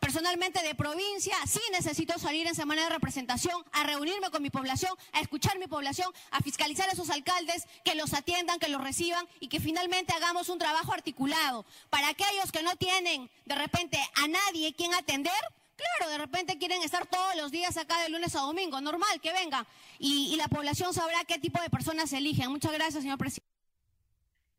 Personalmente 0.00 0.60
de 0.64 0.74
provincia, 0.74 1.36
sí 1.46 1.60
necesito 1.70 2.18
salir 2.18 2.48
en 2.48 2.56
semana 2.56 2.82
de 2.82 2.88
representación, 2.88 3.62
a 3.72 3.84
reunirme 3.84 4.30
con 4.30 4.42
mi 4.42 4.50
población, 4.50 4.92
a 5.12 5.20
escuchar 5.20 5.56
mi 5.60 5.68
población, 5.68 6.10
a 6.32 6.40
fiscalizar 6.40 6.88
a 6.88 6.94
esos 6.94 7.10
alcaldes, 7.10 7.68
que 7.84 7.94
los 7.94 8.12
atiendan, 8.12 8.58
que 8.58 8.68
los 8.68 8.82
reciban 8.82 9.24
y 9.38 9.46
que 9.46 9.60
finalmente 9.60 10.14
hagamos 10.14 10.48
un 10.48 10.58
trabajo 10.58 10.92
articulado. 10.92 11.64
Para 11.90 12.08
aquellos 12.08 12.50
que 12.50 12.64
no 12.64 12.74
tienen 12.74 13.30
de 13.44 13.54
repente 13.54 14.00
a 14.16 14.26
nadie 14.26 14.74
quien 14.74 14.94
atender, 14.94 15.32
Claro, 15.76 16.10
de 16.10 16.18
repente 16.18 16.58
quieren 16.58 16.82
estar 16.82 17.06
todos 17.06 17.36
los 17.36 17.50
días 17.50 17.76
acá 17.76 18.02
de 18.02 18.08
lunes 18.08 18.34
a 18.34 18.40
domingo, 18.40 18.80
normal, 18.80 19.20
que 19.20 19.32
vengan. 19.32 19.66
Y, 19.98 20.34
la 20.36 20.48
población 20.48 20.94
sabrá 20.94 21.24
qué 21.26 21.38
tipo 21.38 21.60
de 21.60 21.68
personas 21.68 22.12
eligen. 22.12 22.50
Muchas 22.50 22.72
gracias, 22.72 23.02
señor 23.02 23.18
presidente. 23.18 23.46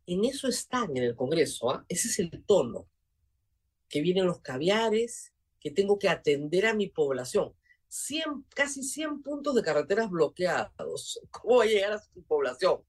En 0.05 0.23
eso 0.25 0.47
están 0.47 0.95
en 0.95 1.03
el 1.03 1.15
Congreso, 1.15 1.71
¿ah? 1.71 1.85
ese 1.89 2.07
es 2.07 2.19
el 2.19 2.43
tono. 2.45 2.87
Que 3.89 4.01
vienen 4.01 4.25
los 4.25 4.41
caviares, 4.41 5.33
que 5.59 5.71
tengo 5.71 5.97
que 5.97 6.07
atender 6.07 6.65
a 6.67 6.73
mi 6.73 6.87
población. 6.87 7.53
100, 7.89 8.45
casi 8.53 8.83
100 8.83 9.23
puntos 9.23 9.55
de 9.55 9.63
carreteras 9.63 10.09
bloqueados. 10.09 11.19
¿Cómo 11.31 11.55
voy 11.55 11.67
a 11.67 11.71
llegar 11.71 11.93
a 11.93 11.99
su 11.99 12.23
población? 12.23 12.83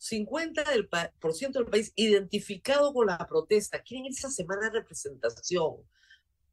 50% 0.00 0.68
del, 0.70 0.88
por 1.20 1.34
ciento 1.34 1.60
del 1.60 1.68
país 1.68 1.92
identificado 1.94 2.92
con 2.92 3.06
la 3.06 3.18
protesta. 3.18 3.82
Quieren 3.82 4.06
esa 4.06 4.30
semana 4.30 4.70
de 4.70 4.80
representación 4.80 5.76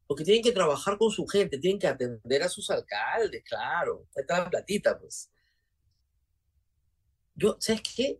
porque 0.09 0.23
tienen 0.23 0.41
que 0.41 0.51
trabajar 0.51 0.97
con 0.97 1.11
su 1.11 1.27
gente, 1.27 1.59
tienen 1.59 1.79
que 1.79 1.85
atender 1.85 2.41
a 2.41 2.49
sus 2.49 2.67
alcaldes, 2.71 3.43
claro, 3.43 4.07
ahí 4.17 4.21
está 4.21 4.39
la 4.39 4.49
platita, 4.49 4.97
pues. 4.97 5.29
Yo, 7.35 7.57
¿sabes 7.59 7.83
qué? 7.83 8.19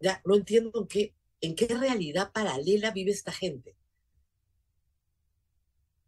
Ya 0.00 0.22
no 0.24 0.34
entiendo 0.34 0.72
en 0.74 0.86
qué, 0.86 1.14
en 1.42 1.54
qué 1.54 1.66
realidad 1.66 2.32
paralela 2.32 2.90
vive 2.90 3.10
esta 3.10 3.32
gente. 3.32 3.76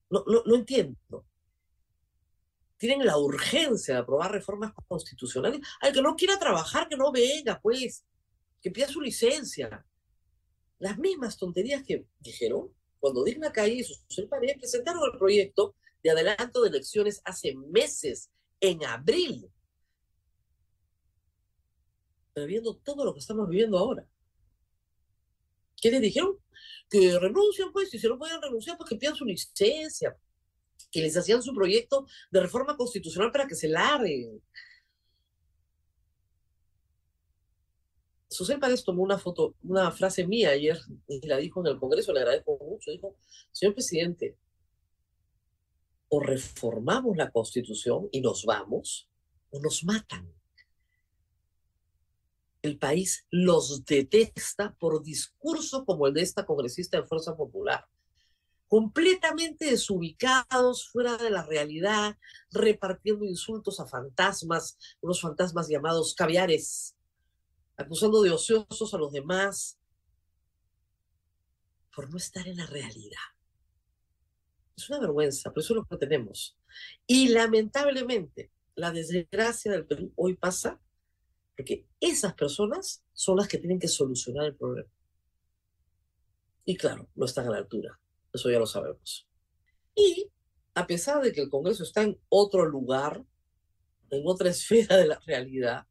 No, 0.09 0.25
no, 0.27 0.43
no 0.47 0.55
entiendo. 0.55 1.27
Tienen 2.79 3.05
la 3.05 3.19
urgencia 3.19 3.97
de 3.97 4.01
aprobar 4.01 4.33
reformas 4.33 4.73
constitucionales. 4.87 5.61
Al 5.83 5.93
que 5.93 6.01
no 6.01 6.17
quiera 6.17 6.39
trabajar, 6.39 6.89
que 6.89 6.97
no 6.97 7.13
venga, 7.13 7.61
pues, 7.61 8.03
que 8.63 8.71
pida 8.71 8.89
su 8.89 9.03
licencia. 9.03 9.85
Las 10.79 10.97
mismas 10.97 11.37
tonterías 11.37 11.83
que 11.83 12.07
dijeron 12.19 12.73
cuando 13.01 13.25
Digna 13.25 13.53
Calle 13.53 13.75
y 13.75 13.85
Susel 13.85 14.29
Paredes 14.29 14.59
presentaron 14.59 15.03
el 15.05 15.19
proyecto 15.19 15.75
de 16.03 16.11
adelanto 16.11 16.63
de 16.63 16.71
elecciones 16.71 17.21
hace 17.25 17.55
meses, 17.55 18.31
en 18.61 18.85
abril, 18.85 19.49
previendo 22.33 22.77
todo 22.77 23.05
lo 23.05 23.13
que 23.13 23.21
estamos 23.21 23.49
viviendo 23.49 23.79
ahora. 23.79 24.07
¿Qué 25.81 25.91
les 25.91 26.01
dijeron? 26.01 26.39
Que 26.91 27.19
renuncian, 27.19 27.73
pues, 27.73 27.91
si 27.91 28.09
no 28.09 28.19
pueden 28.19 28.43
renunciar, 28.43 28.77
pues 28.77 28.89
que 28.89 28.97
pidan 28.97 29.15
su 29.15 29.25
licencia, 29.25 30.17
que 30.91 31.01
les 31.01 31.17
hacían 31.17 31.43
su 31.43 31.55
proyecto 31.55 32.07
de 32.31 32.41
reforma 32.41 32.77
constitucional 32.77 33.31
para 33.31 33.47
que 33.47 33.55
se 33.55 33.69
larguen. 33.69 34.43
Susel 38.29 38.61
Páez 38.61 38.85
tomó 38.85 39.03
una 39.03 39.19
foto, 39.19 39.55
una 39.63 39.91
frase 39.91 40.27
mía 40.27 40.51
ayer 40.51 40.79
y 41.09 41.27
la 41.27 41.39
dijo 41.39 41.61
en 41.61 41.69
el 41.73 41.79
Congreso, 41.79 42.13
le 42.13 42.21
agradezco 42.21 42.59
mucho. 42.59 42.91
Dijo, 42.91 43.17
señor 43.53 43.75
presidente, 43.75 44.37
o 46.09 46.21
reformamos 46.21 47.17
la 47.17 47.31
Constitución 47.31 48.09
y 48.13 48.21
nos 48.21 48.45
vamos, 48.45 49.09
o 49.51 49.61
nos 49.61 49.83
matan. 49.85 50.31
El 52.61 52.79
país 52.79 53.27
los 53.31 53.85
detesta 53.85 54.77
por 54.79 55.03
discurso 55.03 55.87
como 55.87 56.07
el 56.07 56.15
de 56.15 56.23
esta 56.23 56.45
congresista 56.45 57.01
de 57.01 57.07
Fuerza 57.07 57.35
Popular, 57.35 57.87
completamente 58.67 59.71
desubicados, 59.71 60.87
fuera 60.89 61.17
de 61.17 61.31
la 61.31 61.47
realidad, 61.47 62.19
repartiendo 62.51 63.25
insultos 63.25 63.81
a 63.81 63.87
fantasmas, 63.87 64.77
unos 65.01 65.23
fantasmas 65.23 65.69
llamados 65.69 66.15
caviares 66.15 66.98
acusando 67.79 68.21
de 68.23 68.31
ociosos 68.31 68.93
a 68.93 68.99
los 68.99 69.13
demás 69.13 69.79
por 71.95 72.11
no 72.11 72.19
estar 72.19 72.47
en 72.47 72.59
la 72.59 72.67
realidad. 72.67 73.17
Es 74.77 74.89
una 74.91 75.01
vergüenza, 75.01 75.51
pero 75.51 75.63
eso 75.63 75.75
es 75.75 75.87
lo 75.91 75.99
tenemos. 75.99 76.57
Y 77.07 77.29
lamentablemente, 77.29 78.53
la 78.75 78.93
desgracia 78.93 79.73
del 79.73 79.87
Perú 79.87 80.13
hoy 80.17 80.37
pasa 80.37 80.81
porque 81.57 81.87
esas 82.01 82.35
personas 82.35 83.03
son 83.13 83.39
las 83.39 83.49
que 83.49 83.59
tienen 83.59 83.81
que 83.81 83.89
solucionar 83.89 84.47
el 84.47 84.55
problema. 84.55 84.91
Y 86.65 86.77
claro, 86.77 87.09
no 87.17 87.25
están 87.25 87.49
a 87.49 87.51
la 87.51 87.59
altura, 87.59 87.99
eso 88.33 88.51
ya 88.51 88.61
lo 88.61 88.67
sabemos. 88.67 89.27
Y 89.95 90.31
a 90.75 90.87
pesar 90.87 91.21
de 91.21 91.33
que 91.33 91.41
el 91.41 91.51
Congreso 91.51 91.83
está 91.83 92.03
en 92.03 92.21
otro 92.29 92.65
lugar, 92.65 93.25
en 94.11 94.23
otra 94.25 94.51
esfera 94.51 94.97
de 94.97 95.09
la 95.09 95.19
realidad, 95.27 95.88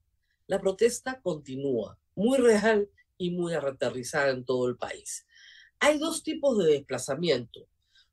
la 0.47 0.59
protesta 0.59 1.21
continúa, 1.21 1.99
muy 2.15 2.37
real 2.37 2.89
y 3.17 3.31
muy 3.31 3.53
aterrizada 3.53 4.29
en 4.31 4.45
todo 4.45 4.67
el 4.67 4.77
país. 4.77 5.25
Hay 5.79 5.99
dos 5.99 6.23
tipos 6.23 6.57
de 6.57 6.71
desplazamiento, 6.71 7.67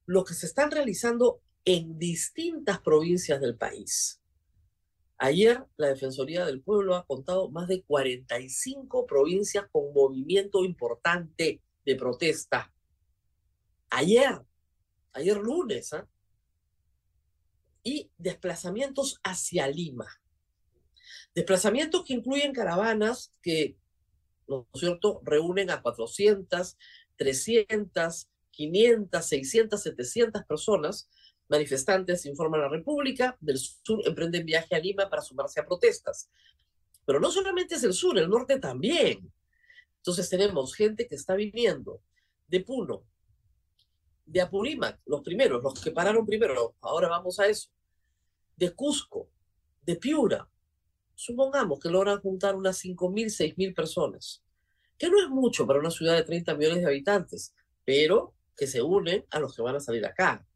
los 0.07 0.25
que 0.25 0.35
se 0.35 0.47
están 0.47 0.71
realizando 0.71 1.41
en 1.65 1.99
distintas 1.99 2.81
provincias 2.81 3.41
del 3.41 3.57
país. 3.57 4.21
Ayer 5.17 5.65
la 5.77 5.89
Defensoría 5.89 6.45
del 6.45 6.61
Pueblo 6.61 6.97
ha 6.97 7.07
contado 7.07 7.49
más 7.51 7.69
de 7.69 7.83
45 7.83 9.07
provincias 9.07 9.67
con 9.71 9.95
movimiento 9.95 10.65
importante 10.65 11.63
de 11.87 11.97
protesta. 11.97 12.73
Ayer, 13.91 14.43
ayer 15.13 15.37
lunes, 15.39 15.93
¿ah? 15.93 16.07
y 17.85 18.11
desplazamientos 18.19 19.21
hacia 19.23 19.69
Lima. 19.69 20.09
Desplazamientos 21.35 22.05
que 22.05 22.15
incluyen 22.15 22.53
caravanas 22.53 23.33
que, 23.43 23.77
¿no 24.47 24.69
es 24.73 24.81
cierto?, 24.81 25.21
reúnen 25.25 25.71
a 25.71 25.83
400, 25.83 26.77
300, 27.17 28.29
500, 28.51 29.27
600, 29.27 29.83
700 29.83 30.45
personas. 30.45 31.09
Manifestantes, 31.49 32.25
informa 32.27 32.59
la 32.59 32.69
República, 32.69 33.37
del 33.41 33.59
sur 33.59 34.01
emprenden 34.07 34.47
viaje 34.47 34.75
a 34.75 34.79
Lima 34.79 35.11
para 35.11 35.23
sumarse 35.23 35.61
a 35.61 35.67
protestas. 35.67 36.31
Pero 37.05 37.21
no 37.21 37.31
solamente 37.31 37.75
es 37.75 37.85
el 37.85 37.93
sur, 37.93 38.17
el 38.19 38.31
norte 38.31 38.59
también. 38.59 39.31
Entonces 39.97 40.29
tenemos 40.29 40.75
gente 40.75 41.07
que 41.07 41.15
está 41.17 41.35
viniendo 41.35 42.01
de 42.47 42.61
Puno, 42.61 43.05
de 44.27 44.41
Apurímac, 44.41 45.01
los 45.07 45.23
primeros, 45.23 45.63
los 45.63 45.81
que 45.81 45.91
pararon 45.91 46.25
primero, 46.25 46.77
ahora 46.81 47.09
vamos 47.09 47.39
a 47.41 47.47
eso, 47.47 47.71
de 48.57 48.71
Cusco, 48.75 49.29
de 49.83 49.97
Piura, 49.97 50.49
supongamos 51.15 51.81
que 51.81 51.89
logran 51.89 52.21
juntar 52.21 52.55
unas 52.55 52.83
5.000, 52.85 53.27
6.000 53.27 53.75
personas, 53.75 54.43
que 54.99 55.09
no 55.09 55.21
es 55.23 55.29
mucho 55.29 55.67
para 55.67 55.81
una 55.81 55.91
ciudad 55.91 56.15
de 56.15 56.23
30 56.23 56.55
millones 56.55 56.81
de 56.83 56.87
habitantes, 56.87 57.55
pero 57.85 58.35
que 58.57 58.67
se 58.67 58.83
unen 58.83 59.25
a 59.31 59.41
los 59.41 59.55
que 59.55 59.63
van 59.63 59.77
a 59.77 59.81
salir 59.81 60.05
acá. 60.07 60.47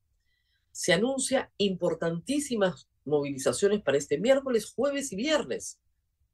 Se 0.71 0.93
anuncia 0.93 1.51
importantísimas 1.59 2.89
movilizaciones 3.05 3.83
para 3.83 3.99
este 3.99 4.19
miércoles, 4.19 4.73
jueves 4.73 5.13
y 5.13 5.17
viernes, 5.17 5.81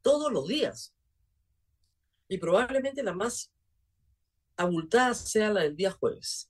todos 0.01 0.31
los 0.31 0.47
días. 0.47 0.93
Y 2.27 2.37
probablemente 2.37 3.01
la 3.01 3.13
más 3.13 3.51
abultada 4.57 5.13
sea 5.13 5.51
la 5.51 5.61
del 5.61 5.75
día 5.75 5.91
jueves. 5.91 6.49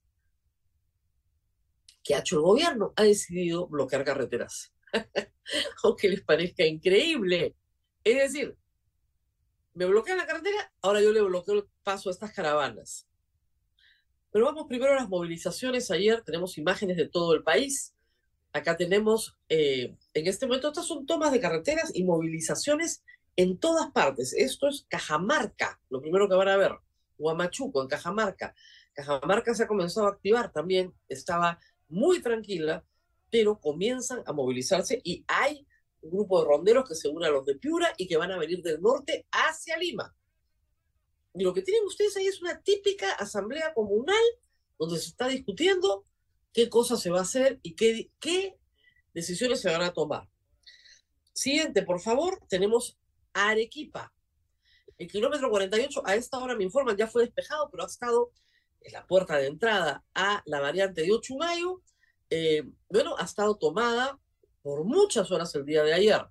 ¿Qué 2.02 2.14
ha 2.14 2.20
hecho 2.20 2.36
el 2.36 2.42
gobierno? 2.42 2.92
Ha 2.96 3.02
decidido 3.02 3.66
bloquear 3.66 4.04
carreteras. 4.04 4.72
Aunque 5.82 6.08
les 6.08 6.22
parezca 6.22 6.64
increíble, 6.64 7.56
es 8.12 8.32
decir, 8.32 8.56
me 9.74 9.84
bloquean 9.86 10.18
la 10.18 10.26
carretera, 10.26 10.72
ahora 10.80 11.00
yo 11.02 11.12
le 11.12 11.20
bloqueo 11.20 11.54
el 11.56 11.64
paso 11.82 12.08
a 12.08 12.12
estas 12.12 12.32
caravanas. 12.32 13.06
Pero 14.30 14.46
vamos 14.46 14.66
primero 14.68 14.92
a 14.92 14.96
las 14.96 15.08
movilizaciones. 15.08 15.90
Ayer 15.90 16.22
tenemos 16.22 16.58
imágenes 16.58 16.96
de 16.96 17.08
todo 17.08 17.34
el 17.34 17.42
país. 17.42 17.94
Acá 18.52 18.76
tenemos, 18.76 19.36
eh, 19.48 19.96
en 20.14 20.26
este 20.26 20.46
momento, 20.46 20.68
estas 20.68 20.86
son 20.86 21.06
tomas 21.06 21.32
de 21.32 21.40
carreteras 21.40 21.90
y 21.94 22.04
movilizaciones 22.04 23.02
en 23.36 23.58
todas 23.58 23.90
partes. 23.92 24.32
Esto 24.34 24.68
es 24.68 24.86
Cajamarca, 24.88 25.80
lo 25.90 26.00
primero 26.00 26.28
que 26.28 26.34
van 26.34 26.48
a 26.48 26.56
ver. 26.56 26.72
Huamachuco, 27.18 27.82
en 27.82 27.88
Cajamarca. 27.88 28.54
Cajamarca 28.94 29.54
se 29.54 29.64
ha 29.64 29.66
comenzado 29.66 30.06
a 30.06 30.10
activar 30.10 30.52
también, 30.52 30.94
estaba 31.08 31.58
muy 31.88 32.22
tranquila, 32.22 32.84
pero 33.30 33.60
comienzan 33.60 34.22
a 34.26 34.32
movilizarse 34.32 35.00
y 35.04 35.24
hay 35.28 35.66
un 36.06 36.10
grupo 36.10 36.40
de 36.40 36.46
ronderos 36.46 36.88
que 36.88 36.94
se 36.94 37.08
unen 37.08 37.28
a 37.28 37.32
los 37.32 37.44
de 37.44 37.56
Piura 37.56 37.92
y 37.96 38.06
que 38.06 38.16
van 38.16 38.32
a 38.32 38.38
venir 38.38 38.62
del 38.62 38.80
norte 38.80 39.26
hacia 39.30 39.76
Lima. 39.76 40.14
Y 41.34 41.44
lo 41.44 41.52
que 41.52 41.62
tienen 41.62 41.84
ustedes 41.84 42.16
ahí 42.16 42.26
es 42.26 42.40
una 42.40 42.60
típica 42.62 43.12
asamblea 43.12 43.74
comunal 43.74 44.22
donde 44.78 44.98
se 44.98 45.08
está 45.08 45.28
discutiendo 45.28 46.04
qué 46.52 46.70
cosa 46.70 46.96
se 46.96 47.10
va 47.10 47.18
a 47.18 47.22
hacer 47.22 47.58
y 47.62 47.74
qué, 47.74 48.10
qué 48.18 48.56
decisiones 49.12 49.60
se 49.60 49.70
van 49.70 49.82
a 49.82 49.92
tomar. 49.92 50.28
Siguiente, 51.32 51.82
por 51.82 52.00
favor, 52.00 52.40
tenemos 52.48 52.98
Arequipa. 53.34 54.12
El 54.96 55.08
kilómetro 55.08 55.50
48, 55.50 56.02
a 56.06 56.14
esta 56.14 56.38
hora 56.38 56.56
me 56.56 56.64
informan, 56.64 56.96
ya 56.96 57.06
fue 57.06 57.24
despejado, 57.24 57.68
pero 57.70 57.82
ha 57.82 57.86
estado 57.86 58.32
en 58.80 58.92
la 58.92 59.06
puerta 59.06 59.36
de 59.36 59.48
entrada 59.48 60.02
a 60.14 60.42
la 60.46 60.60
variante 60.60 61.02
de 61.02 61.12
Ochumayo. 61.12 61.82
Eh, 62.30 62.64
bueno, 62.88 63.14
ha 63.18 63.24
estado 63.24 63.56
tomada 63.56 64.18
por 64.66 64.82
muchas 64.82 65.30
horas 65.30 65.54
el 65.54 65.64
día 65.64 65.84
de 65.84 65.92
ayer. 65.92 66.26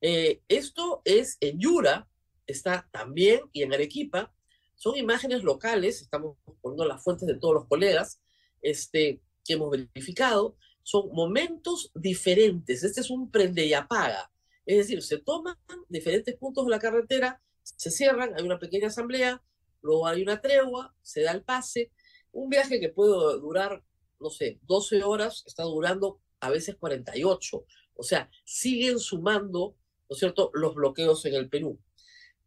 Eh, 0.00 0.42
esto 0.46 1.02
es 1.04 1.38
en 1.40 1.58
Yura, 1.58 2.08
está 2.46 2.88
también, 2.92 3.40
y 3.52 3.62
en 3.62 3.74
Arequipa. 3.74 4.32
Son 4.76 4.96
imágenes 4.96 5.42
locales, 5.42 6.02
estamos 6.02 6.36
poniendo 6.60 6.84
las 6.84 7.02
fuentes 7.02 7.26
de 7.26 7.34
todos 7.34 7.54
los 7.54 7.66
colegas 7.66 8.20
este, 8.60 9.20
que 9.44 9.54
hemos 9.54 9.72
verificado. 9.72 10.56
Son 10.84 11.12
momentos 11.12 11.90
diferentes. 11.96 12.84
Este 12.84 13.00
es 13.00 13.10
un 13.10 13.28
prende 13.28 13.66
y 13.66 13.74
apaga. 13.74 14.30
Es 14.64 14.76
decir, 14.76 15.02
se 15.02 15.18
toman 15.18 15.56
diferentes 15.88 16.36
puntos 16.36 16.64
de 16.66 16.70
la 16.70 16.78
carretera, 16.78 17.42
se 17.64 17.90
cierran, 17.90 18.34
hay 18.36 18.44
una 18.44 18.60
pequeña 18.60 18.86
asamblea, 18.86 19.42
luego 19.80 20.06
hay 20.06 20.22
una 20.22 20.40
tregua, 20.40 20.94
se 21.02 21.22
da 21.22 21.32
el 21.32 21.42
pase. 21.42 21.90
Un 22.30 22.50
viaje 22.50 22.78
que 22.78 22.90
puede 22.90 23.10
durar, 23.40 23.82
no 24.20 24.30
sé, 24.30 24.60
12 24.62 25.02
horas, 25.02 25.42
está 25.44 25.64
durando 25.64 26.20
a 26.42 26.50
veces 26.50 26.76
48. 26.76 27.64
O 27.94 28.02
sea, 28.02 28.28
siguen 28.44 28.98
sumando, 28.98 29.76
¿no 30.08 30.14
es 30.14 30.18
cierto?, 30.18 30.50
los 30.54 30.74
bloqueos 30.74 31.24
en 31.24 31.34
el 31.34 31.48
Perú. 31.48 31.78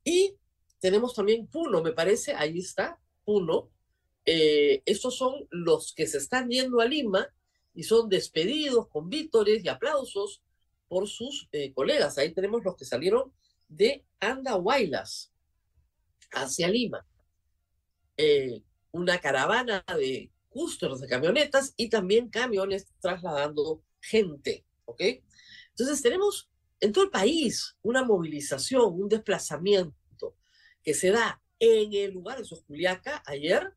Y 0.04 0.36
tenemos 0.80 1.14
también 1.14 1.48
Puno, 1.48 1.82
me 1.82 1.94
parece, 1.94 2.34
ahí 2.34 2.60
está, 2.60 3.00
Puno. 3.24 3.72
Eh, 4.26 4.84
estos 4.86 5.18
son 5.18 5.48
los 5.50 5.94
que 5.94 6.08
se 6.08 6.18
están 6.18 6.50
yendo 6.50 6.82
a 6.82 6.86
Lima 6.86 7.28
y 7.74 7.84
son 7.84 8.10
despedidos 8.10 8.90
con 8.90 9.10
vítores 9.10 9.64
y 9.64 9.70
aplausos 9.70 10.44
por 10.90 11.08
sus 11.08 11.48
eh, 11.54 11.72
colegas. 11.74 12.18
Ahí 12.18 12.34
tenemos 12.34 12.64
los 12.66 12.76
que 12.76 12.86
salieron 12.86 13.32
de 13.70 14.06
Andahuaylas 14.20 15.32
hacia 16.32 16.68
Lima. 16.68 17.08
Eh, 18.18 18.62
una 18.92 19.20
caravana 19.20 19.86
de 19.98 20.32
cústeros 20.56 21.02
de 21.02 21.10
camionetas 21.10 21.74
y 21.76 21.90
también 21.90 22.30
camiones 22.30 22.88
trasladando 23.02 23.84
gente, 24.00 24.66
¿ok? 24.86 25.02
Entonces 25.72 26.02
tenemos 26.02 26.50
en 26.80 26.94
todo 26.94 27.04
el 27.04 27.10
país 27.10 27.76
una 27.82 28.06
movilización, 28.06 28.94
un 28.94 29.10
desplazamiento 29.10 30.38
que 30.82 30.94
se 30.94 31.12
da 31.12 31.42
en 31.60 31.92
el 31.94 32.14
lugar 32.14 32.38
de 32.38 32.46
Sosculiaca 32.46 33.22
ayer, 33.26 33.74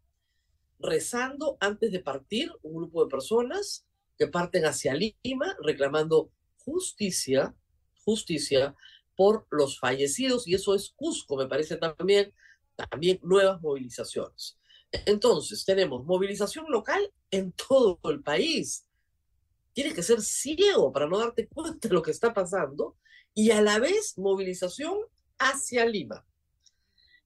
rezando 0.78 1.56
antes 1.58 1.90
de 1.90 1.98
partir 1.98 2.52
un 2.62 2.76
grupo 2.76 3.02
de 3.02 3.10
personas 3.10 3.84
que 4.16 4.28
parten 4.28 4.64
hacia 4.64 4.94
Lima 4.94 5.56
reclamando 5.60 6.30
justicia, 6.58 7.56
justicia 8.04 8.76
por 9.16 9.48
los 9.50 9.80
fallecidos, 9.80 10.46
y 10.46 10.54
eso 10.54 10.76
es 10.76 10.90
Cusco, 10.90 11.36
me 11.36 11.48
parece 11.48 11.76
también, 11.76 12.32
también 12.76 13.18
nuevas 13.24 13.60
movilizaciones. 13.60 14.57
Entonces, 14.90 15.64
tenemos 15.64 16.04
movilización 16.04 16.66
local 16.68 17.12
en 17.30 17.52
todo 17.52 17.98
el 18.04 18.22
país. 18.22 18.86
Tienes 19.72 19.94
que 19.94 20.02
ser 20.02 20.22
ciego 20.22 20.92
para 20.92 21.06
no 21.06 21.18
darte 21.18 21.46
cuenta 21.46 21.88
de 21.88 21.94
lo 21.94 22.02
que 22.02 22.10
está 22.10 22.32
pasando 22.32 22.96
y 23.34 23.50
a 23.50 23.60
la 23.60 23.78
vez 23.78 24.16
movilización 24.16 24.98
hacia 25.38 25.84
Lima. 25.84 26.26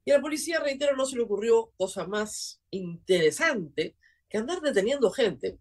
Y 0.05 0.11
a 0.11 0.17
la 0.17 0.21
policía, 0.21 0.59
reitero, 0.59 0.97
no 0.97 1.07
se 1.07 1.17
le 1.17 1.23
ocurrió 1.23 1.73
cosa 1.77 2.07
más 2.07 2.61
interesante 2.71 3.97
que 4.29 4.39
andar 4.39 4.61
deteniendo 4.61 5.11
gente. 5.13 5.59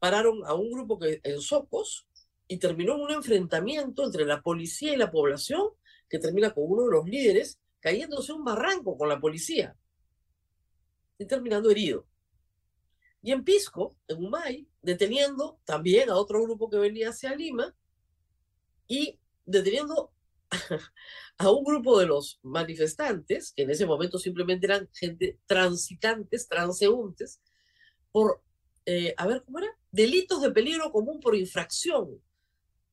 Pararon 0.00 0.44
a 0.44 0.54
un 0.54 0.72
grupo 0.72 0.98
que, 0.98 1.20
en 1.22 1.40
Socos 1.40 2.08
y 2.48 2.58
terminó 2.58 2.96
en 2.96 3.02
un 3.02 3.12
enfrentamiento 3.12 4.04
entre 4.04 4.26
la 4.26 4.42
policía 4.42 4.92
y 4.92 4.96
la 4.96 5.12
población 5.12 5.68
que 6.08 6.18
termina 6.18 6.52
con 6.52 6.64
uno 6.66 6.84
de 6.84 6.90
los 6.90 7.06
líderes 7.06 7.60
cayéndose 7.78 8.32
un 8.32 8.44
barranco 8.44 8.98
con 8.98 9.08
la 9.08 9.20
policía 9.20 9.76
terminando 11.26 11.70
herido. 11.70 12.06
Y 13.22 13.32
en 13.32 13.44
Pisco, 13.44 13.96
en 14.08 14.24
Humay, 14.24 14.68
deteniendo 14.82 15.60
también 15.64 16.10
a 16.10 16.16
otro 16.16 16.42
grupo 16.42 16.68
que 16.68 16.76
venía 16.76 17.10
hacia 17.10 17.36
Lima 17.36 17.74
y 18.88 19.18
deteniendo 19.44 20.12
a 21.38 21.50
un 21.50 21.64
grupo 21.64 21.98
de 21.98 22.06
los 22.06 22.40
manifestantes, 22.42 23.52
que 23.52 23.62
en 23.62 23.70
ese 23.70 23.86
momento 23.86 24.18
simplemente 24.18 24.66
eran 24.66 24.88
gente 24.92 25.38
transitantes, 25.46 26.48
transeúntes, 26.48 27.40
por, 28.10 28.42
eh, 28.86 29.14
a 29.16 29.26
ver, 29.26 29.42
¿cómo 29.44 29.58
era? 29.58 29.68
Delitos 29.90 30.42
de 30.42 30.50
peligro 30.50 30.90
común 30.90 31.20
por 31.20 31.36
infracción 31.36 32.20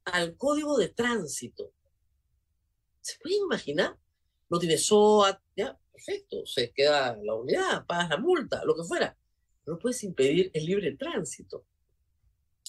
al 0.06 0.36
código 0.38 0.78
de 0.78 0.90
tránsito. 0.90 1.72
¿Se 3.02 3.18
puede 3.20 3.36
imaginar? 3.38 3.98
No 4.50 4.60
tiene 4.60 4.78
SOAT, 4.78 5.40
ya, 5.56 5.80
perfecto, 6.00 6.46
se 6.46 6.72
queda 6.72 7.18
la 7.22 7.36
unidad, 7.36 7.86
pagas 7.86 8.10
la 8.10 8.18
multa, 8.18 8.64
lo 8.64 8.76
que 8.76 8.84
fuera. 8.84 9.16
No 9.66 9.78
puedes 9.78 10.04
impedir 10.04 10.50
el 10.54 10.66
libre 10.66 10.96
tránsito. 10.96 11.66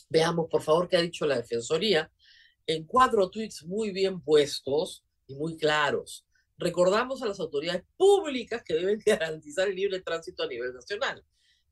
Veamos, 0.08 0.48
por 0.50 0.62
favor, 0.62 0.88
qué 0.88 0.96
ha 0.96 1.02
dicho 1.02 1.26
la 1.26 1.36
Defensoría 1.36 2.10
en 2.66 2.84
cuatro 2.84 3.30
tweets 3.30 3.64
muy 3.64 3.90
bien 3.90 4.20
puestos 4.20 5.04
y 5.26 5.34
muy 5.34 5.56
claros. 5.56 6.26
Recordamos 6.58 7.22
a 7.22 7.26
las 7.26 7.40
autoridades 7.40 7.84
públicas 7.96 8.62
que 8.64 8.74
deben 8.74 9.00
garantizar 9.06 9.68
el 9.68 9.76
libre 9.76 10.00
tránsito 10.00 10.42
a 10.42 10.48
nivel 10.48 10.74
nacional. 10.74 11.24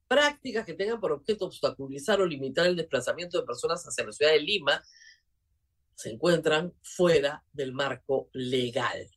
Prácticas 0.06 0.64
que 0.64 0.74
tengan 0.74 1.00
por 1.00 1.12
objeto 1.12 1.46
obstaculizar 1.46 2.20
o 2.20 2.26
limitar 2.26 2.66
el 2.66 2.76
desplazamiento 2.76 3.38
de 3.38 3.46
personas 3.46 3.84
hacia 3.84 4.06
la 4.06 4.12
ciudad 4.12 4.32
de 4.32 4.40
Lima 4.40 4.82
se 5.94 6.10
encuentran 6.10 6.72
fuera 6.80 7.44
del 7.52 7.72
marco 7.72 8.30
legal. 8.32 9.10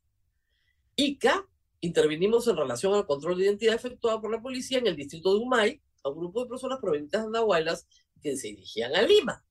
ICA, 0.96 1.48
intervinimos 1.82 2.48
en 2.48 2.56
relación 2.56 2.94
al 2.94 3.06
control 3.06 3.38
de 3.38 3.46
identidad 3.46 3.76
efectuado 3.76 4.22
por 4.22 4.32
la 4.32 4.42
policía 4.42 4.78
en 4.78 4.88
el 4.88 4.96
distrito 4.96 5.34
de 5.34 5.40
Humay 5.40 5.82
a 6.04 6.10
un 6.10 6.20
grupo 6.20 6.44
de 6.44 6.50
personas 6.50 6.80
provenientes 6.80 7.20
de 7.20 7.26
Andahuaylas 7.26 7.88
que 8.22 8.38
se 8.38 8.48
dirigían 8.48 8.96
a 8.96 9.02
Lima. 9.02 9.44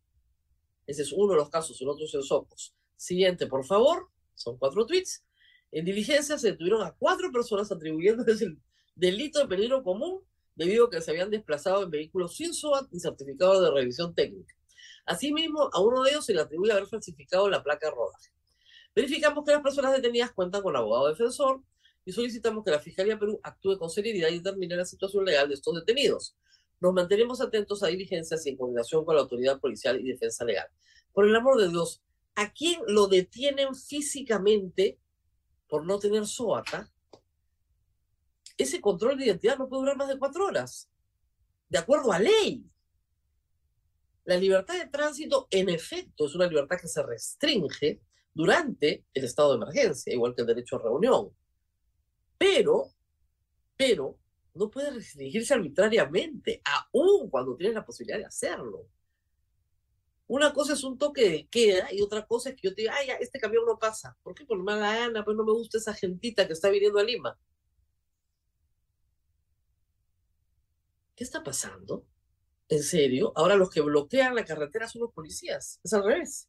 Ese 0.87 1.03
es 1.03 1.13
uno 1.13 1.33
de 1.33 1.39
los 1.39 1.51
casos, 1.51 1.81
el 1.81 1.89
otro 1.89 2.05
es 2.05 2.15
en 2.15 2.23
Socos. 2.23 2.75
Siguiente, 2.97 3.47
por 3.47 3.65
favor. 3.65 4.09
Son 4.35 4.57
cuatro 4.57 4.87
tweets. 4.87 5.25
En 5.73 5.85
diligencia 5.85 6.39
se 6.39 6.53
detuvieron 6.53 6.83
a 6.83 6.93
cuatro 6.93 7.31
personas 7.31 7.71
atribuyéndoles 7.71 8.41
el 8.43 8.59
delito 8.95 9.41
de 9.41 9.47
peligro 9.47 9.83
común 9.83 10.25
debido 10.55 10.87
a 10.87 10.91
que 10.91 11.01
se 11.01 11.11
habían 11.11 11.31
desplazado 11.31 11.83
en 11.83 11.91
vehículos 11.91 12.37
sin 12.37 12.53
SOAT 12.53 12.89
y 12.93 13.01
certificado 13.01 13.61
de 13.63 13.71
revisión 13.71 14.15
técnica. 14.15 14.55
Asimismo, 15.07 15.71
a 15.73 15.81
uno 15.81 16.03
de 16.03 16.11
ellos 16.11 16.25
se 16.25 16.35
le 16.35 16.41
atribuye 16.41 16.73
haber 16.73 16.87
falsificado 16.87 17.49
la 17.49 17.63
placa 17.63 17.89
de 17.89 17.95
rodaje. 17.95 18.31
Verificamos 18.95 19.45
que 19.45 19.53
las 19.53 19.63
personas 19.63 19.93
detenidas 19.93 20.33
cuentan 20.33 20.63
con 20.63 20.77
abogado 20.77 21.09
defensor 21.09 21.63
y 22.05 22.13
solicitamos 22.13 22.65
que 22.65 22.71
la 22.71 22.79
Fiscalía 22.79 23.19
Perú 23.19 23.41
actúe 23.43 23.79
con 23.79 23.91
seriedad 23.91 24.29
y 24.29 24.39
determine 24.39 24.77
la 24.77 24.85
situación 24.85 25.25
legal 25.25 25.49
de 25.49 25.55
estos 25.55 25.75
detenidos. 25.75 26.37
Nos 26.81 26.95
mantenemos 26.95 27.41
atentos 27.41 27.83
a 27.83 27.89
diligencias 27.89 28.47
y 28.47 28.51
en 28.51 28.57
coordinación 28.57 29.05
con 29.05 29.15
la 29.15 29.23
autoridad 29.23 29.61
policial 29.61 30.01
y 30.01 30.11
defensa 30.11 30.45
legal. 30.45 30.67
Por 31.13 31.27
el 31.27 31.37
amor 31.37 31.61
de 31.61 31.69
Dios, 31.69 32.03
¿a 32.35 32.53
quién 32.53 32.81
lo 32.87 33.07
detienen 33.07 33.75
físicamente 33.75 34.99
por 35.69 35.85
no 35.85 35.99
tener 35.99 36.27
SOATA? 36.27 36.91
Ese 38.57 38.81
control 38.81 39.19
de 39.19 39.27
identidad 39.27 39.59
no 39.59 39.69
puede 39.69 39.83
durar 39.83 39.97
más 39.97 40.09
de 40.09 40.19
cuatro 40.19 40.47
horas, 40.47 40.91
de 41.69 41.79
acuerdo 41.79 42.13
a 42.13 42.19
ley. 42.19 42.65
La 44.25 44.37
libertad 44.37 44.79
de 44.79 44.87
tránsito, 44.87 45.49
en 45.51 45.69
efecto, 45.69 46.27
es 46.27 46.35
una 46.35 46.47
libertad 46.47 46.79
que 46.81 46.89
se 46.89 47.03
restringe 47.03 48.01
durante 48.33 49.05
el 49.13 49.25
estado 49.25 49.51
de 49.51 49.57
emergencia, 49.57 50.13
igual 50.13 50.35
que 50.35 50.43
el 50.43 50.47
derecho 50.47 50.77
a 50.77 50.83
reunión. 50.83 51.31
Pero, 52.41 52.91
pero, 53.77 54.19
no 54.55 54.71
puede 54.71 54.91
restringirse 54.93 55.53
arbitrariamente, 55.53 56.63
aun 56.65 57.29
cuando 57.29 57.55
tienes 57.55 57.75
la 57.75 57.85
posibilidad 57.85 58.19
de 58.19 58.25
hacerlo. 58.25 58.89
Una 60.27 60.51
cosa 60.55 60.73
es 60.73 60.83
un 60.83 60.97
toque 60.97 61.29
de 61.29 61.49
queda 61.49 61.93
y 61.93 62.01
otra 62.01 62.27
cosa 62.27 62.49
es 62.49 62.57
que 62.57 62.69
yo 62.69 62.75
te 62.75 62.81
diga, 62.81 62.95
ay, 62.97 63.09
ya, 63.09 63.15
este 63.17 63.39
camión 63.39 63.67
no 63.67 63.79
pasa. 63.79 64.17
¿Por 64.23 64.35
qué? 64.35 64.47
Por 64.47 64.63
mala 64.63 64.97
gana, 64.97 65.23
pues 65.23 65.37
no 65.37 65.45
me 65.45 65.53
gusta 65.53 65.77
esa 65.77 65.93
gentita 65.93 66.47
que 66.47 66.55
está 66.55 66.71
viniendo 66.71 66.99
a 66.99 67.05
Lima. 67.05 67.39
¿Qué 71.15 71.25
está 71.25 71.43
pasando? 71.43 72.07
¿En 72.71 72.83
serio? 72.83 73.35
Ahora 73.37 73.55
los 73.57 73.69
que 73.69 73.83
bloquean 73.83 74.35
la 74.35 74.47
carretera 74.47 74.89
son 74.89 75.03
los 75.03 75.13
policías. 75.13 75.79
Es 75.85 75.93
al 75.93 76.05
revés. 76.05 76.49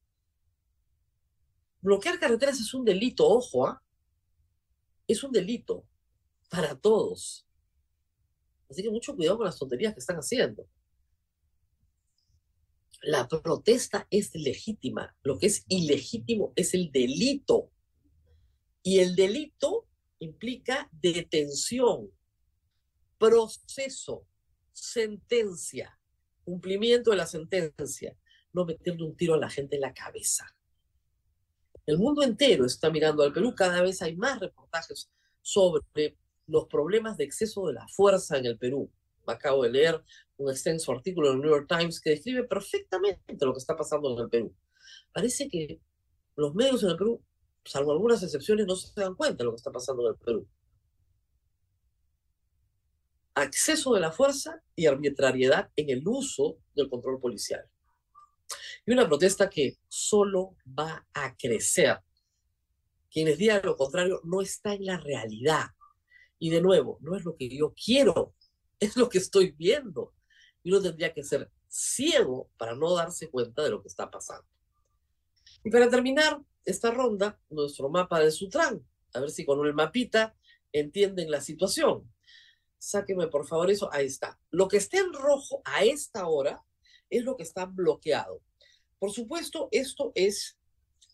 Bloquear 1.82 2.18
carreteras 2.18 2.62
es 2.62 2.74
un 2.74 2.86
delito, 2.86 3.28
ojo, 3.28 3.68
¿ah? 3.68 3.84
Es 5.12 5.24
un 5.24 5.32
delito 5.32 5.86
para 6.50 6.80
todos. 6.80 7.46
Así 8.70 8.82
que 8.82 8.90
mucho 8.90 9.16
cuidado 9.16 9.38
con 9.38 9.46
las 9.46 9.60
tonterías 9.60 9.94
que 9.94 10.00
están 10.00 10.18
haciendo 10.18 10.68
la 13.02 13.28
protesta 13.28 14.08
es 14.10 14.34
legítima. 14.36 15.16
Lo 15.24 15.40
que 15.40 15.48
es 15.48 15.66
ilegítimo 15.68 16.54
es 16.56 16.74
el 16.74 16.92
delito. 16.92 17.72
Y 18.84 19.00
el 19.00 19.16
delito 19.16 19.88
implica 20.20 20.90
detención, 20.92 22.12
proceso, 23.18 24.28
sentencia, 24.72 26.00
cumplimiento 26.44 27.12
de 27.12 27.18
la 27.18 27.28
sentencia, 27.28 28.18
no 28.54 28.66
meterle 28.66 29.04
un 29.04 29.16
tiro 29.16 29.36
a 29.36 29.40
la 29.40 29.50
gente 29.50 29.76
en 29.76 29.82
la 29.82 29.94
cabeza. 29.94 30.46
El 31.86 31.98
mundo 31.98 32.22
entero 32.24 32.66
está 32.66 32.90
mirando 32.90 33.24
al 33.24 33.34
Perú, 33.34 33.54
cada 33.56 33.82
vez 33.82 34.02
hay 34.02 34.16
más 34.16 34.40
reportajes 34.40 35.10
sobre 35.42 36.18
los 36.48 36.68
problemas 36.68 37.18
de 37.18 37.24
exceso 37.24 37.68
de 37.68 37.74
la 37.74 37.88
fuerza 37.88 38.38
en 38.38 38.46
el 38.46 38.58
Perú. 38.58 38.92
Acabo 39.26 39.64
de 39.64 39.72
leer 39.72 40.04
un 40.38 40.52
extenso 40.52 40.92
artículo 40.92 41.30
en 41.30 41.36
el 41.36 41.42
New 41.42 41.52
York 41.52 41.68
Times 41.68 42.00
que 42.02 42.12
describe 42.12 42.44
perfectamente 42.44 43.46
lo 43.46 43.54
que 43.54 43.60
está 43.60 43.76
pasando 43.76 44.14
en 44.14 44.24
el 44.24 44.30
Perú. 44.30 44.56
Parece 45.12 45.48
que 45.48 45.80
los 46.36 46.54
medios 46.54 46.84
en 46.84 46.92
el 46.92 46.98
Perú, 46.98 47.24
salvo 47.66 47.92
algunas 47.92 48.22
excepciones, 48.24 48.68
no 48.68 48.76
se 48.76 49.00
dan 49.00 49.16
cuenta 49.16 49.38
de 49.38 49.46
lo 49.46 49.52
que 49.52 49.58
está 49.58 49.72
pasando 49.72 50.04
en 50.04 50.14
el 50.14 50.20
Perú. 50.20 50.48
Acceso 53.34 53.94
de 53.94 54.02
la 54.02 54.12
fuerza 54.12 54.62
y 54.76 54.86
arbitrariedad 54.88 55.72
en 55.76 55.90
el 55.90 56.06
uso 56.06 56.58
del 56.76 56.90
control 56.90 57.20
policial. 57.20 57.66
Y 58.86 58.92
una 58.92 59.08
protesta 59.08 59.50
que 59.50 59.78
solo 59.88 60.56
va 60.68 61.06
a 61.14 61.36
crecer. 61.36 62.00
Quienes 63.10 63.38
digan 63.38 63.62
lo 63.64 63.76
contrario 63.76 64.22
no 64.24 64.42
está 64.42 64.74
en 64.74 64.86
la 64.86 64.98
realidad. 64.98 65.68
Y 66.40 66.50
de 66.50 66.62
nuevo, 66.62 66.98
no 67.02 67.16
es 67.16 67.24
lo 67.24 67.36
que 67.36 67.50
yo 67.50 67.74
quiero, 67.74 68.34
es 68.80 68.96
lo 68.96 69.10
que 69.10 69.20
estoy 69.20 69.52
viendo 69.52 70.14
y 70.64 70.72
uno 70.72 70.82
tendría 70.82 71.14
que 71.14 71.24
ser 71.24 71.52
ciego 71.68 72.50
para 72.58 72.76
no 72.76 72.94
darse 72.96 73.30
cuenta 73.30 73.64
de 73.64 73.70
lo 73.70 73.82
que 73.82 73.88
está 73.88 74.10
pasando. 74.10 74.48
Y 75.64 75.72
para 75.72 75.90
terminar 75.90 76.42
esta 76.66 76.92
ronda, 76.92 77.40
nuestro 77.50 77.90
mapa 77.90 78.20
de 78.20 78.32
Sutran, 78.32 78.86
a 79.14 79.20
ver 79.20 79.32
si 79.32 79.46
con 79.46 79.66
el 79.66 79.74
mapita 79.74 80.36
entienden 80.72 81.32
la 81.32 81.42
situación. 81.42 82.12
Sáqueme 82.78 83.28
por 83.28 83.48
favor 83.48 83.70
eso, 83.70 83.90
ahí 83.92 84.08
está. 84.08 84.40
Lo 84.50 84.68
que 84.68 84.78
está 84.78 85.00
en 85.00 85.14
rojo 85.14 85.62
a 85.66 85.84
esta 85.84 86.28
hora 86.28 86.64
es 87.12 87.24
lo 87.24 87.38
que 87.38 87.44
está 87.44 87.66
bloqueado. 87.66 88.42
Por 88.98 89.12
supuesto, 89.12 89.70
esto 89.72 90.12
es 90.16 90.58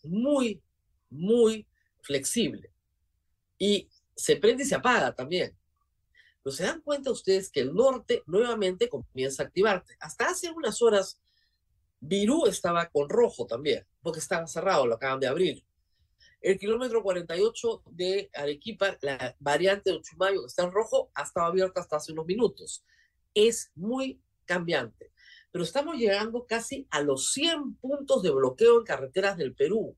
muy, 0.02 0.62
muy 1.10 1.66
flexible 2.00 2.72
y 3.58 3.90
se 4.16 4.36
prende 4.36 4.62
y 4.62 4.66
se 4.66 4.76
apaga 4.76 5.14
también 5.14 5.58
se 6.50 6.64
dan 6.64 6.80
cuenta 6.80 7.10
ustedes 7.10 7.50
que 7.50 7.60
el 7.60 7.74
norte 7.74 8.22
nuevamente 8.26 8.88
comienza 8.88 9.42
a 9.42 9.46
activarse. 9.46 9.96
Hasta 10.00 10.28
hace 10.28 10.50
unas 10.50 10.80
horas, 10.82 11.20
Virú 12.00 12.46
estaba 12.46 12.88
con 12.88 13.08
rojo 13.08 13.46
también, 13.46 13.86
porque 14.02 14.20
estaba 14.20 14.46
cerrado, 14.46 14.86
lo 14.86 14.94
acaban 14.94 15.20
de 15.20 15.26
abrir. 15.26 15.64
El 16.40 16.58
kilómetro 16.58 17.02
48 17.02 17.82
de 17.86 18.30
Arequipa, 18.34 18.96
la 19.00 19.34
variante 19.40 19.90
de 19.90 19.96
Uchumayo 19.96 20.40
que 20.40 20.46
está 20.46 20.62
en 20.62 20.70
rojo, 20.70 21.10
ha 21.14 21.24
estado 21.24 21.46
abierta 21.46 21.80
hasta 21.80 21.96
hace 21.96 22.12
unos 22.12 22.26
minutos. 22.26 22.84
Es 23.34 23.72
muy 23.74 24.20
cambiante. 24.44 25.10
Pero 25.50 25.64
estamos 25.64 25.96
llegando 25.96 26.46
casi 26.46 26.86
a 26.90 27.00
los 27.00 27.32
100 27.32 27.76
puntos 27.76 28.22
de 28.22 28.30
bloqueo 28.30 28.78
en 28.78 28.84
carreteras 28.84 29.36
del 29.36 29.54
Perú. 29.54 29.96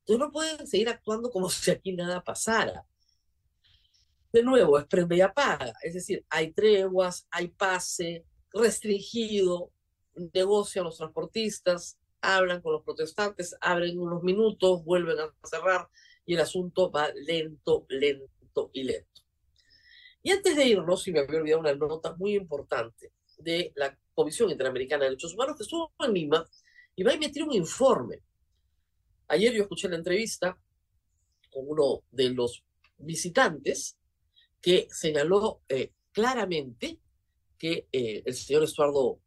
Entonces 0.00 0.18
no 0.18 0.32
pueden 0.32 0.66
seguir 0.66 0.88
actuando 0.88 1.30
como 1.30 1.48
si 1.50 1.70
aquí 1.70 1.92
nada 1.92 2.22
pasara 2.22 2.86
de 4.32 4.42
nuevo, 4.42 4.78
es 4.78 4.86
prende 4.86 5.16
y 5.16 5.20
apaga. 5.20 5.74
Es 5.82 5.94
decir, 5.94 6.24
hay 6.30 6.52
treguas, 6.52 7.26
hay 7.30 7.48
pase 7.48 8.24
restringido, 8.52 9.70
negocian 10.32 10.84
los 10.84 10.96
transportistas, 10.96 11.98
hablan 12.20 12.62
con 12.62 12.72
los 12.72 12.82
protestantes, 12.82 13.56
abren 13.60 13.98
unos 13.98 14.22
minutos, 14.22 14.84
vuelven 14.84 15.18
a 15.18 15.34
cerrar 15.44 15.88
y 16.24 16.34
el 16.34 16.40
asunto 16.40 16.90
va 16.90 17.10
lento, 17.14 17.84
lento 17.88 18.70
y 18.72 18.84
lento. 18.84 19.22
Y 20.22 20.30
antes 20.30 20.56
de 20.56 20.64
irnos, 20.66 21.02
si 21.02 21.12
me 21.12 21.20
había 21.20 21.40
olvidado 21.40 21.60
una 21.60 21.74
nota 21.74 22.14
muy 22.16 22.34
importante 22.34 23.12
de 23.42 23.72
la 23.76 23.96
Comisión 24.14 24.50
Interamericana 24.50 25.04
de 25.04 25.10
Derechos 25.10 25.34
Humanos 25.34 25.56
que 25.56 25.62
estuvo 25.62 25.92
en 26.00 26.12
Lima 26.12 26.48
y 26.94 27.02
va 27.02 27.12
a 27.12 27.14
emitir 27.14 27.42
un 27.42 27.52
informe. 27.52 28.20
Ayer 29.28 29.52
yo 29.52 29.62
escuché 29.62 29.88
la 29.88 29.96
entrevista 29.96 30.58
con 31.50 31.64
uno 31.66 32.02
de 32.10 32.30
los 32.30 32.62
visitantes 32.98 33.96
que 34.60 34.86
señaló 34.90 35.62
eh, 35.68 35.92
claramente 36.12 36.98
que 37.58 37.88
eh, 37.92 38.22
el 38.24 38.34
señor 38.34 38.64
Estuardo 38.64 39.20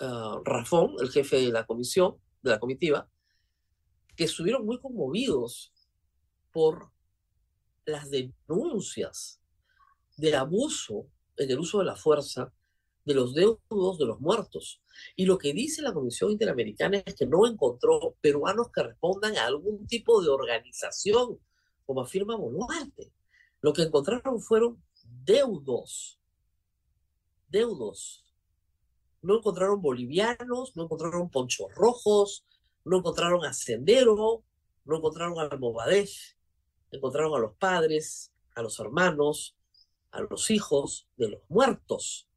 uh, 0.00 0.42
Rafón, 0.44 0.94
el 1.00 1.10
jefe 1.10 1.36
de 1.36 1.52
la 1.52 1.66
comisión, 1.66 2.16
de 2.42 2.50
la 2.50 2.58
comitiva, 2.58 3.08
que 4.16 4.24
estuvieron 4.24 4.64
muy 4.64 4.80
conmovidos 4.80 5.72
por 6.52 6.90
las 7.84 8.10
denuncias 8.10 9.40
de 10.16 10.34
abuso 10.34 11.06
en 11.36 11.50
el 11.50 11.58
uso 11.58 11.78
de 11.78 11.84
la 11.84 11.96
fuerza 11.96 12.52
de 13.08 13.14
los 13.14 13.32
deudos 13.32 13.98
de 13.98 14.04
los 14.04 14.20
muertos. 14.20 14.82
Y 15.16 15.24
lo 15.24 15.38
que 15.38 15.54
dice 15.54 15.80
la 15.80 15.94
Comisión 15.94 16.30
Interamericana 16.30 17.02
es 17.06 17.14
que 17.14 17.24
no 17.24 17.46
encontró 17.46 18.14
peruanos 18.20 18.70
que 18.70 18.82
respondan 18.82 19.34
a 19.38 19.46
algún 19.46 19.86
tipo 19.86 20.22
de 20.22 20.28
organización, 20.28 21.40
como 21.86 22.02
afirma 22.02 22.36
Boluarte. 22.36 23.10
Lo 23.62 23.72
que 23.72 23.80
encontraron 23.80 24.42
fueron 24.42 24.84
deudos. 25.24 26.20
Deudos. 27.48 28.26
No 29.22 29.38
encontraron 29.38 29.80
bolivianos, 29.80 30.76
no 30.76 30.84
encontraron 30.84 31.30
ponchos 31.30 31.74
rojos, 31.74 32.44
no 32.84 32.98
encontraron 32.98 33.42
a 33.46 33.54
Sendero, 33.54 34.44
no 34.84 34.96
encontraron 34.96 35.40
a 35.40 35.56
Movadef, 35.56 36.12
encontraron 36.90 37.34
a 37.34 37.38
los 37.38 37.54
padres, 37.54 38.32
a 38.54 38.60
los 38.60 38.78
hermanos, 38.78 39.56
a 40.10 40.20
los 40.20 40.50
hijos 40.50 41.08
de 41.16 41.30
los 41.30 41.40
muertos. 41.48 42.27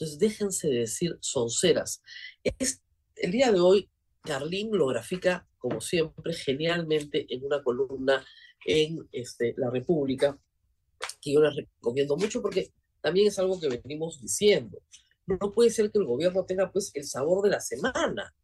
Entonces 0.00 0.18
déjense 0.18 0.68
de 0.68 0.78
decir 0.78 1.18
sonceras. 1.20 2.02
Es, 2.42 2.82
el 3.16 3.32
día 3.32 3.52
de 3.52 3.60
hoy, 3.60 3.90
Carlín 4.22 4.70
lo 4.72 4.86
grafica, 4.86 5.46
como 5.58 5.82
siempre, 5.82 6.32
genialmente 6.32 7.26
en 7.28 7.44
una 7.44 7.62
columna 7.62 8.24
en 8.64 9.06
este, 9.12 9.52
la 9.58 9.68
República, 9.68 10.38
que 11.20 11.34
yo 11.34 11.42
les 11.42 11.54
recomiendo 11.54 12.16
mucho 12.16 12.40
porque 12.40 12.72
también 13.02 13.28
es 13.28 13.38
algo 13.38 13.60
que 13.60 13.68
venimos 13.68 14.22
diciendo. 14.22 14.78
No 15.26 15.52
puede 15.52 15.68
ser 15.68 15.90
que 15.90 15.98
el 15.98 16.06
gobierno 16.06 16.46
tenga 16.46 16.72
pues 16.72 16.92
el 16.94 17.04
sabor 17.04 17.44
de 17.44 17.50
la 17.50 17.60
semana. 17.60 18.34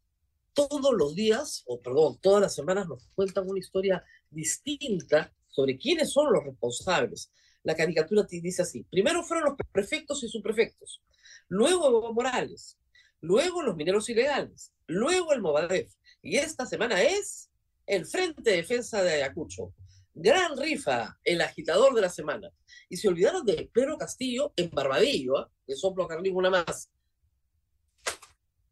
Todos 0.53 0.93
los 0.95 1.15
días, 1.15 1.63
o 1.65 1.81
perdón, 1.81 2.19
todas 2.21 2.41
las 2.41 2.53
semanas 2.53 2.87
nos 2.87 3.07
cuentan 3.15 3.49
una 3.49 3.59
historia 3.59 4.05
distinta 4.29 5.33
sobre 5.47 5.75
quiénes 5.75 6.11
son 6.11 6.31
los 6.31 6.43
responsables. 6.43 7.31
La 7.67 7.75
caricatura 7.75 8.25
dice 8.29 8.61
así, 8.61 8.85
primero 8.89 9.23
fueron 9.23 9.49
los 9.49 9.57
prefectos 9.73 10.23
y 10.23 10.29
subprefectos, 10.29 11.03
luego 11.49 11.89
Evo 11.89 12.13
Morales, 12.13 12.79
luego 13.19 13.61
los 13.61 13.75
mineros 13.75 14.07
ilegales, 14.09 14.71
luego 14.87 15.33
el 15.33 15.41
Movadef, 15.41 15.93
y 16.21 16.37
esta 16.37 16.65
semana 16.65 17.03
es 17.03 17.49
el 17.85 18.05
Frente 18.05 18.51
de 18.51 18.55
Defensa 18.55 19.03
de 19.03 19.15
Ayacucho, 19.15 19.73
Gran 20.13 20.57
rifa, 20.57 21.19
el 21.25 21.41
agitador 21.41 21.93
de 21.93 22.01
la 22.01 22.09
semana. 22.09 22.49
Y 22.87 22.95
se 22.95 23.09
olvidaron 23.09 23.45
de 23.45 23.69
Pedro 23.71 23.97
Castillo 23.97 24.53
en 24.55 24.71
Barbadillo, 24.71 25.41
¿eh? 25.41 25.47
de 25.67 25.75
Soplo 25.75 26.07
Carlín 26.07 26.37
una 26.37 26.49
más. 26.49 26.89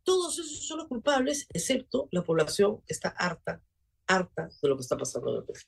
Todos 0.04 0.40
esos 0.40 0.66
son 0.66 0.78
los 0.78 0.88
culpables, 0.88 1.46
excepto 1.54 2.08
la 2.12 2.24
población 2.24 2.82
que 2.88 2.94
está 2.94 3.10
harta, 3.10 3.62
harta 4.08 4.50
de 4.62 4.70
lo 4.70 4.78
que 4.78 4.82
está 4.82 4.98
pasando 4.98 5.32
en 5.32 5.38
el 5.40 5.44
Perú. 5.44 5.60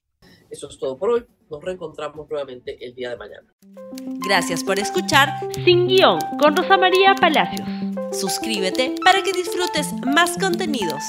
Eso 0.49 0.69
es 0.69 0.79
todo 0.79 0.97
por 0.97 1.09
hoy. 1.09 1.27
Nos 1.49 1.63
reencontramos 1.63 2.29
nuevamente 2.29 2.77
el 2.85 2.93
día 2.93 3.11
de 3.11 3.17
mañana. 3.17 3.53
Gracias 4.27 4.63
por 4.63 4.79
escuchar 4.79 5.29
Sin 5.63 5.87
Guión 5.87 6.19
con 6.39 6.55
Rosa 6.55 6.77
María 6.77 7.15
Palacios. 7.15 7.67
Suscríbete 8.11 8.95
para 9.03 9.21
que 9.23 9.31
disfrutes 9.31 9.93
más 10.05 10.37
contenidos. 10.37 11.03